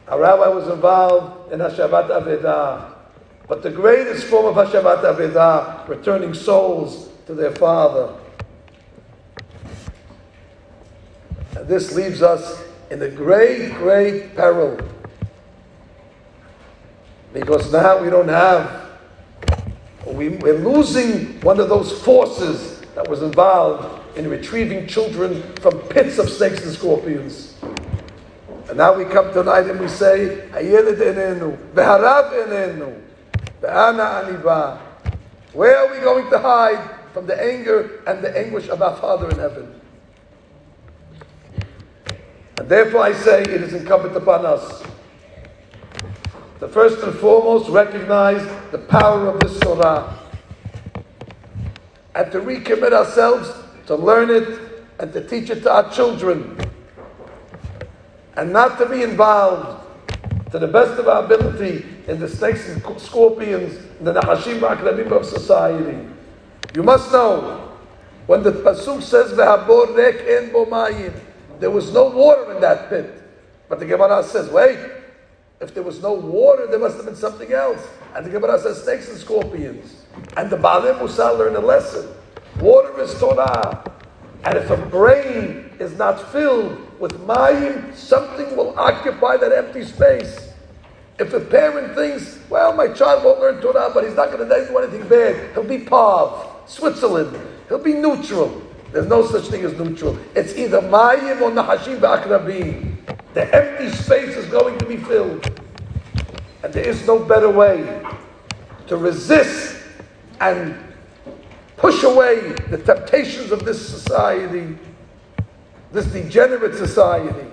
Our 0.07 0.19
rabbi 0.19 0.49
was 0.49 0.67
involved 0.67 1.53
in 1.53 1.59
Hashavat 1.59 2.09
Avedah. 2.09 3.00
But 3.51 3.63
the 3.63 3.69
greatest 3.69 4.27
form 4.27 4.45
of 4.45 4.55
Hashavat 4.55 5.03
Avedah, 5.03 5.85
returning 5.85 6.33
souls 6.33 7.09
to 7.25 7.33
their 7.33 7.51
father. 7.51 8.15
And 11.57 11.67
this 11.67 11.93
leaves 11.93 12.21
us 12.21 12.63
in 12.91 13.01
a 13.01 13.09
great, 13.09 13.73
great 13.73 14.37
peril. 14.37 14.79
Because 17.33 17.69
now 17.73 18.01
we 18.01 18.09
don't 18.09 18.29
have, 18.29 18.89
we, 20.07 20.29
we're 20.29 20.59
losing 20.59 21.41
one 21.41 21.59
of 21.59 21.67
those 21.67 21.91
forces 22.03 22.79
that 22.95 23.09
was 23.09 23.21
involved 23.21 24.17
in 24.17 24.29
retrieving 24.29 24.87
children 24.87 25.43
from 25.57 25.77
pits 25.89 26.19
of 26.19 26.29
snakes 26.29 26.63
and 26.63 26.71
scorpions. 26.73 27.57
And 28.69 28.77
now 28.77 28.95
we 28.95 29.03
come 29.03 29.33
tonight 29.33 29.69
and 29.69 29.77
we 29.77 29.89
say, 29.89 30.47
Hayelid 30.53 30.99
enenu, 31.01 31.57
Beharav 31.73 32.31
enenu. 32.47 33.10
Where 33.61 33.71
are 35.77 35.91
we 35.91 35.99
going 35.99 36.29
to 36.31 36.39
hide 36.39 36.97
from 37.13 37.27
the 37.27 37.41
anger 37.41 38.01
and 38.07 38.23
the 38.23 38.37
anguish 38.37 38.67
of 38.69 38.81
our 38.81 38.95
Father 38.97 39.29
in 39.29 39.37
heaven? 39.37 39.79
And 42.57 42.67
therefore 42.67 43.01
I 43.01 43.13
say 43.13 43.41
it 43.41 43.61
is 43.61 43.73
incumbent 43.73 44.15
upon 44.15 44.45
us 44.45 44.83
to 46.59 46.67
first 46.67 47.03
and 47.03 47.13
foremost 47.15 47.69
recognize 47.69 48.43
the 48.71 48.77
power 48.77 49.27
of 49.27 49.39
this 49.39 49.59
Torah 49.59 50.17
and 52.15 52.31
to 52.31 52.39
recommit 52.39 52.93
ourselves 52.93 53.51
to 53.87 53.95
learn 53.95 54.29
it 54.29 54.59
and 54.99 55.11
to 55.13 55.27
teach 55.27 55.49
it 55.49 55.63
to 55.63 55.71
our 55.71 55.91
children 55.91 56.57
and 58.37 58.53
not 58.53 58.77
to 58.77 58.87
be 58.87 59.03
involved 59.03 59.80
to 60.51 60.59
the 60.59 60.67
best 60.67 60.99
of 60.99 61.07
our 61.07 61.23
ability 61.23 61.85
in 62.07 62.19
the 62.19 62.27
snakes 62.27 62.67
and 62.69 62.99
scorpions 62.99 63.77
and 63.99 64.07
the 64.07 64.13
nahashim 64.13 64.59
akrabim 64.59 65.11
of 65.11 65.25
society. 65.25 66.07
You 66.75 66.83
must 66.83 67.11
know 67.11 67.71
when 68.27 68.43
the 68.43 68.51
pasuk 68.51 69.01
says 69.01 69.31
ve'habor 69.31 69.97
en 70.27 70.51
bo 70.51 70.65
there 71.59 71.71
was 71.71 71.93
no 71.93 72.09
water 72.09 72.53
in 72.53 72.61
that 72.61 72.89
pit. 72.89 73.21
But 73.69 73.79
the 73.79 73.85
Gemara 73.85 74.23
says, 74.23 74.49
wait, 74.49 74.79
if 75.61 75.73
there 75.73 75.83
was 75.83 76.01
no 76.01 76.13
water, 76.13 76.67
there 76.67 76.79
must 76.79 76.97
have 76.97 77.05
been 77.05 77.15
something 77.15 77.53
else. 77.53 77.87
And 78.15 78.25
the 78.25 78.31
Gemara 78.31 78.59
says 78.59 78.83
snakes 78.83 79.09
and 79.09 79.17
scorpions. 79.17 80.03
And 80.35 80.49
the 80.49 80.57
Baalei 80.57 80.97
Mussar 80.99 81.37
learned 81.37 81.55
a 81.55 81.61
lesson. 81.61 82.09
Water 82.59 82.99
is 82.99 83.17
Torah. 83.19 83.83
And 84.43 84.57
if 84.57 84.69
a 84.71 84.77
brain 84.77 85.69
is 85.79 85.97
not 85.97 86.31
filled 86.31 86.90
with 87.01 87.19
mayim, 87.25 87.93
something 87.95 88.55
will 88.55 88.77
occupy 88.79 89.35
that 89.35 89.51
empty 89.51 89.83
space. 89.83 90.53
If 91.19 91.33
a 91.33 91.39
parent 91.39 91.95
thinks, 91.95 92.39
well, 92.47 92.73
my 92.73 92.89
child 92.89 93.23
won't 93.23 93.39
learn 93.41 93.59
Torah, 93.59 93.91
but 93.91 94.03
he's 94.05 94.15
not 94.15 94.31
going 94.31 94.47
to 94.47 94.67
do 94.67 94.77
anything 94.77 95.07
bad, 95.09 95.51
he'll 95.53 95.63
be 95.63 95.79
Pav, 95.79 96.69
Switzerland, 96.69 97.35
he'll 97.67 97.83
be 97.83 97.95
neutral. 97.95 98.61
There's 98.91 99.07
no 99.07 99.25
such 99.25 99.47
thing 99.47 99.63
as 99.65 99.73
neutral. 99.73 100.17
It's 100.35 100.55
either 100.55 100.79
mayim 100.81 101.41
or 101.41 101.49
nahashim 101.49 101.99
ba'akrabim. 101.99 102.95
The 103.33 103.55
empty 103.55 103.89
space 103.95 104.35
is 104.35 104.45
going 104.47 104.77
to 104.77 104.85
be 104.85 104.97
filled. 104.97 105.59
And 106.63 106.71
there 106.71 106.87
is 106.87 107.07
no 107.07 107.17
better 107.17 107.49
way 107.49 108.03
to 108.87 108.97
resist 108.97 109.75
and 110.39 110.77
push 111.77 112.03
away 112.03 112.53
the 112.69 112.77
temptations 112.77 113.51
of 113.51 113.65
this 113.65 113.83
society, 113.87 114.77
this 115.91 116.05
degenerate 116.05 116.75
society, 116.75 117.47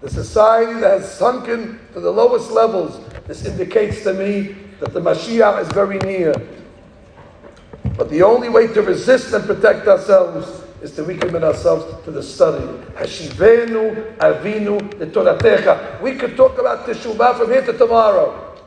the 0.00 0.10
society 0.10 0.80
that 0.80 1.00
has 1.00 1.12
sunken 1.12 1.78
to 1.92 2.00
the 2.00 2.10
lowest 2.10 2.50
levels. 2.50 3.00
This 3.26 3.44
indicates 3.44 4.02
to 4.02 4.12
me 4.12 4.56
that 4.80 4.92
the 4.92 5.00
Mashiach 5.00 5.62
is 5.62 5.68
very 5.68 5.98
near. 6.00 6.34
But 7.96 8.10
the 8.10 8.22
only 8.22 8.48
way 8.48 8.66
to 8.68 8.82
resist 8.82 9.32
and 9.32 9.44
protect 9.44 9.86
ourselves 9.86 10.62
is 10.82 10.90
to 10.96 11.04
recommit 11.04 11.44
ourselves 11.44 12.04
to 12.04 12.10
the 12.10 12.22
study. 12.22 12.66
Hashivenu 12.94 14.16
avinu 14.16 14.80
letoratecha. 14.94 16.00
We 16.00 16.16
could 16.16 16.36
talk 16.36 16.58
about 16.58 16.86
teshuvah 16.86 17.38
from 17.38 17.50
here 17.50 17.64
to 17.64 17.72
tomorrow. 17.78 18.58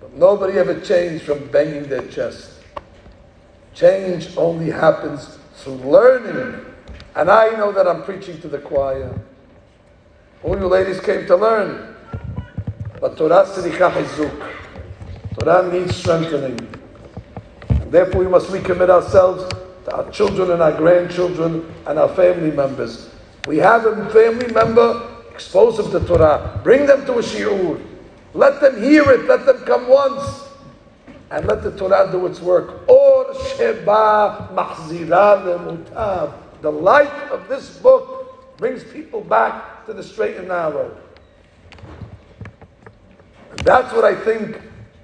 But 0.00 0.14
nobody 0.14 0.58
ever 0.58 0.80
changed 0.80 1.24
from 1.24 1.48
banging 1.48 1.88
their 1.88 2.06
chest. 2.08 2.52
Change 3.74 4.34
only 4.38 4.70
happens 4.70 5.39
through 5.60 5.74
learning. 5.74 6.64
And 7.14 7.30
I 7.30 7.50
know 7.50 7.72
that 7.72 7.86
I'm 7.86 8.02
preaching 8.02 8.40
to 8.40 8.48
the 8.48 8.58
choir. 8.58 9.18
All 10.42 10.58
you 10.58 10.66
ladies 10.66 11.00
came 11.00 11.26
to 11.26 11.36
learn. 11.36 11.94
But 13.00 13.16
Torah 13.16 13.44
Siricha 13.46 13.90
Hizuk. 13.92 14.54
Torah 15.38 15.70
needs 15.72 15.96
strengthening. 15.96 16.58
And 17.68 17.92
therefore 17.92 18.22
we 18.22 18.28
must 18.28 18.48
recommit 18.50 18.90
ourselves 18.90 19.52
to 19.84 19.96
our 19.96 20.10
children 20.10 20.50
and 20.50 20.62
our 20.62 20.72
grandchildren 20.72 21.72
and 21.86 21.98
our 21.98 22.08
family 22.14 22.50
members. 22.50 23.10
We 23.46 23.56
have 23.58 23.86
a 23.86 24.10
family 24.10 24.52
member, 24.52 25.08
expose 25.30 25.78
them 25.78 25.90
to 25.92 26.06
Torah, 26.06 26.60
bring 26.62 26.86
them 26.86 27.06
to 27.06 27.14
a 27.14 27.22
shiur, 27.22 27.82
let 28.34 28.60
them 28.60 28.82
hear 28.82 29.10
it, 29.10 29.26
let 29.26 29.46
them 29.46 29.64
come 29.64 29.88
once, 29.88 30.49
and 31.30 31.46
let 31.46 31.62
the 31.62 31.70
Torah 31.76 32.08
do 32.10 32.26
its 32.26 32.40
work. 32.40 32.88
Or 32.88 33.32
sheba 33.56 34.48
machzira 34.52 36.34
The 36.60 36.70
light 36.72 37.30
of 37.30 37.48
this 37.48 37.78
book 37.78 38.56
brings 38.58 38.84
people 38.84 39.20
back 39.22 39.86
to 39.86 39.92
the 39.92 40.02
straight 40.02 40.36
and 40.36 40.48
narrow. 40.48 40.96
And 43.50 43.58
that's 43.60 43.92
what 43.92 44.04
I 44.04 44.14
think 44.14 44.60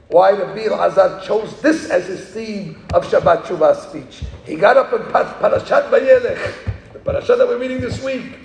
why 0.08 0.30
Rabbi 0.32 0.72
Azar 0.72 1.20
chose 1.22 1.60
this 1.60 1.90
as 1.90 2.06
his 2.06 2.28
theme 2.28 2.86
of 2.94 3.04
Shabbat 3.06 3.42
Shuvah 3.44 3.76
speech. 3.88 4.22
He 4.44 4.54
got 4.56 4.76
up 4.76 4.92
in 4.92 5.00
Parashat 5.00 5.90
Vayelech, 5.90 6.54
the 6.92 6.98
parashat 7.00 7.38
that 7.38 7.48
we're 7.48 7.58
reading 7.58 7.80
this 7.80 8.02
week, 8.04 8.38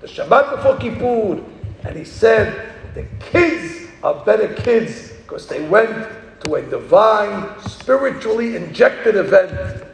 the 0.00 0.06
Shabbat 0.06 0.56
before 0.56 0.76
Kippur, 0.76 1.42
and 1.84 1.96
he 1.96 2.04
said 2.04 2.72
the 2.94 3.04
kids 3.18 3.88
are 4.02 4.24
better 4.24 4.54
kids 4.54 5.10
because 5.10 5.48
they 5.48 5.66
went 5.68 6.08
to 6.44 6.54
a 6.54 6.62
divine, 6.62 7.58
spiritually 7.60 8.56
injected 8.56 9.16
event. 9.16 9.84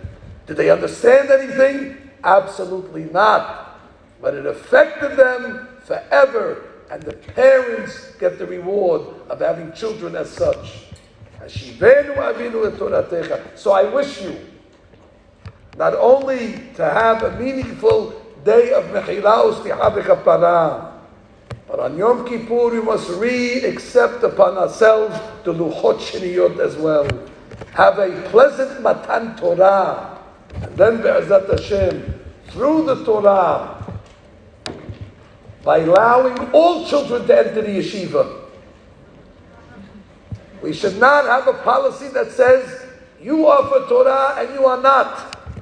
Did 0.47 0.57
they 0.57 0.71
understand 0.71 1.31
anything? 1.31 1.97
Absolutely 2.23 3.05
not. 3.05 3.79
But 4.21 4.35
it 4.35 4.47
affected 4.47 5.17
them 5.17 5.69
forever, 5.85 6.63
and 6.91 7.03
the 7.03 7.13
parents 7.13 8.13
get 8.19 8.39
the 8.39 8.47
reward 8.47 9.03
of 9.29 9.41
having 9.41 9.73
children 9.73 10.17
as 10.17 10.31
such. 10.31 10.85
So 13.57 13.73
I 13.73 13.85
wish 13.85 14.23
you 14.23 14.37
not 15.77 15.95
only 15.95 16.53
to 16.77 16.85
have 16.85 17.23
a 17.23 17.39
meaningful 17.39 18.11
day 18.45 18.73
of 18.73 18.85
Mechilah 18.85 19.53
Ustiha 19.53 19.91
but 21.75 21.91
on 21.91 21.99
Yom 21.99 22.25
Kippur 22.25 22.71
we 22.71 22.81
must 22.81 23.11
re-accept 23.19 24.23
upon 24.23 24.57
ourselves 24.57 25.19
the 25.43 25.53
Luchot 25.53 25.99
Shniyot 25.99 26.61
as 26.61 26.77
well. 26.77 27.05
Have 27.73 27.99
a 27.99 28.13
pleasant 28.31 28.81
Matan 28.81 29.35
Torah. 29.35 30.23
And 30.55 30.77
then 30.77 31.03
Be'ezat 31.03 31.51
Hashem, 31.51 32.21
through 32.51 32.85
the 32.85 33.05
Torah, 33.05 33.85
by 35.65 35.79
allowing 35.79 36.39
all 36.53 36.87
children 36.87 37.27
to 37.27 37.39
enter 37.39 37.63
the 37.63 37.81
yeshiva, 37.81 38.43
we 40.63 40.73
should 40.73 41.01
not 41.01 41.25
have 41.25 41.49
a 41.53 41.59
policy 41.65 42.07
that 42.11 42.31
says 42.31 42.87
you 43.21 43.49
are 43.49 43.67
for 43.69 43.89
Torah 43.89 44.37
and 44.39 44.55
you 44.55 44.65
are 44.65 44.81
not. 44.81 45.59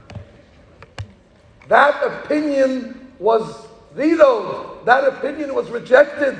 That 1.68 2.04
opinion 2.04 3.14
was 3.18 3.61
vetoed. 3.94 4.84
That 4.84 5.04
opinion 5.04 5.54
was 5.54 5.70
rejected. 5.70 6.36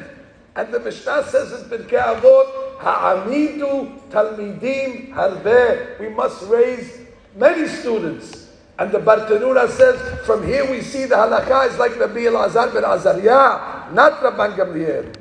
And 0.55 0.73
the 0.73 0.81
Mishnah 0.81 1.25
says 1.29 1.53
in 1.53 1.69
Pirkei 1.71 2.21
Avot, 2.21 2.79
Ha'amidu 2.81 4.11
talmidim 4.11 5.13
harbe. 5.15 5.99
We 5.99 6.09
must 6.11 6.43
raise 6.49 6.99
many 7.37 7.69
students. 7.69 8.51
And 8.79 8.91
the 8.91 8.99
Bartenura 8.99 9.69
says, 9.71 10.27
from 10.27 10.47
here 10.47 10.69
we 10.71 10.81
see 10.81 11.05
the 11.05 11.15
halakha 11.15 11.71
is 11.71 11.79
like 11.79 11.99
Rabbi 11.99 12.21
Elazar 12.21 12.73
ben 12.73 12.85
Azariah, 12.85 13.93
not 13.93 14.21
Rabban 14.21 14.57
Gamliel. 14.57 15.15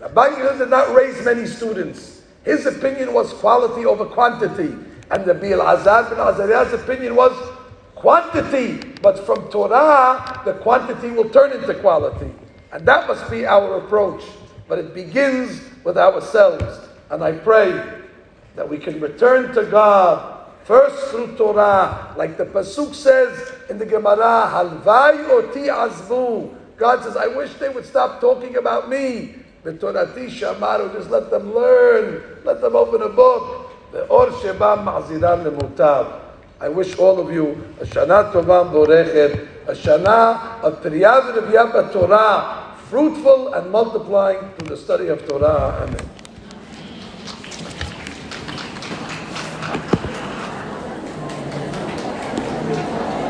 Rabban 0.00 0.36
Gamliel 0.36 0.58
did 0.58 0.70
not 0.70 0.94
raise 0.94 1.22
many 1.24 1.46
students. 1.46 2.22
His 2.44 2.64
opinion 2.66 3.12
was 3.12 3.32
quality 3.34 3.84
over 3.84 4.06
quantity. 4.06 4.74
And 5.10 5.24
the 5.24 5.34
Rabbi 5.34 5.48
Elazar 5.48 6.10
bin 6.10 6.18
Azariah's 6.18 6.72
opinion 6.72 7.14
was 7.14 7.32
quantity. 8.02 8.76
But 9.00 9.24
from 9.24 9.48
Torah, 9.50 10.42
the 10.44 10.54
quantity 10.54 11.10
will 11.10 11.30
turn 11.30 11.52
into 11.52 11.72
quality. 11.74 12.30
And 12.72 12.84
that 12.86 13.08
must 13.08 13.30
be 13.30 13.46
our 13.46 13.78
approach. 13.78 14.22
But 14.68 14.78
it 14.78 14.92
begins 14.92 15.62
with 15.84 15.96
ourselves. 15.96 16.88
And 17.10 17.22
I 17.22 17.32
pray 17.32 17.70
that 18.56 18.68
we 18.68 18.76
can 18.76 19.00
return 19.00 19.54
to 19.54 19.64
God 19.64 20.50
first 20.64 21.10
through 21.10 21.36
Torah, 21.36 22.14
like 22.16 22.36
the 22.36 22.44
Pasuk 22.44 22.94
says 22.94 23.52
in 23.70 23.78
the 23.78 23.86
Gemara, 23.86 24.50
Halvai 24.50 25.28
oti 25.30 25.68
azvu. 25.68 26.54
God 26.76 27.02
says, 27.04 27.16
I 27.16 27.28
wish 27.28 27.54
they 27.54 27.68
would 27.68 27.86
stop 27.86 28.20
talking 28.20 28.56
about 28.56 28.88
me. 28.88 29.36
Torati 29.64 30.26
shamaru, 30.26 30.92
just 30.92 31.10
let 31.10 31.30
them 31.30 31.54
learn, 31.54 32.40
let 32.44 32.60
them 32.60 32.74
open 32.74 33.02
a 33.02 33.08
book. 33.08 33.70
The 33.92 34.06
or 34.06 34.32
sheba 34.40 34.76
ma'ziran 34.76 35.44
lemutav. 35.44 36.21
I 36.62 36.68
wish 36.68 36.96
all 36.96 37.18
of 37.18 37.34
you 37.34 37.60
a 37.80 37.84
shana 37.84 38.30
tova 38.30 38.70
borechet, 38.70 39.48
a 39.66 39.72
shana 39.72 40.62
of 40.62 40.80
Triyav 40.80 41.92
Torah, 41.92 42.76
fruitful 42.88 43.52
and 43.54 43.68
multiplying 43.72 44.48
through 44.52 44.68
the 44.68 44.76
study 44.76 45.08
of 45.08 45.26
Torah. 45.26 45.82
Amen. 45.82 46.21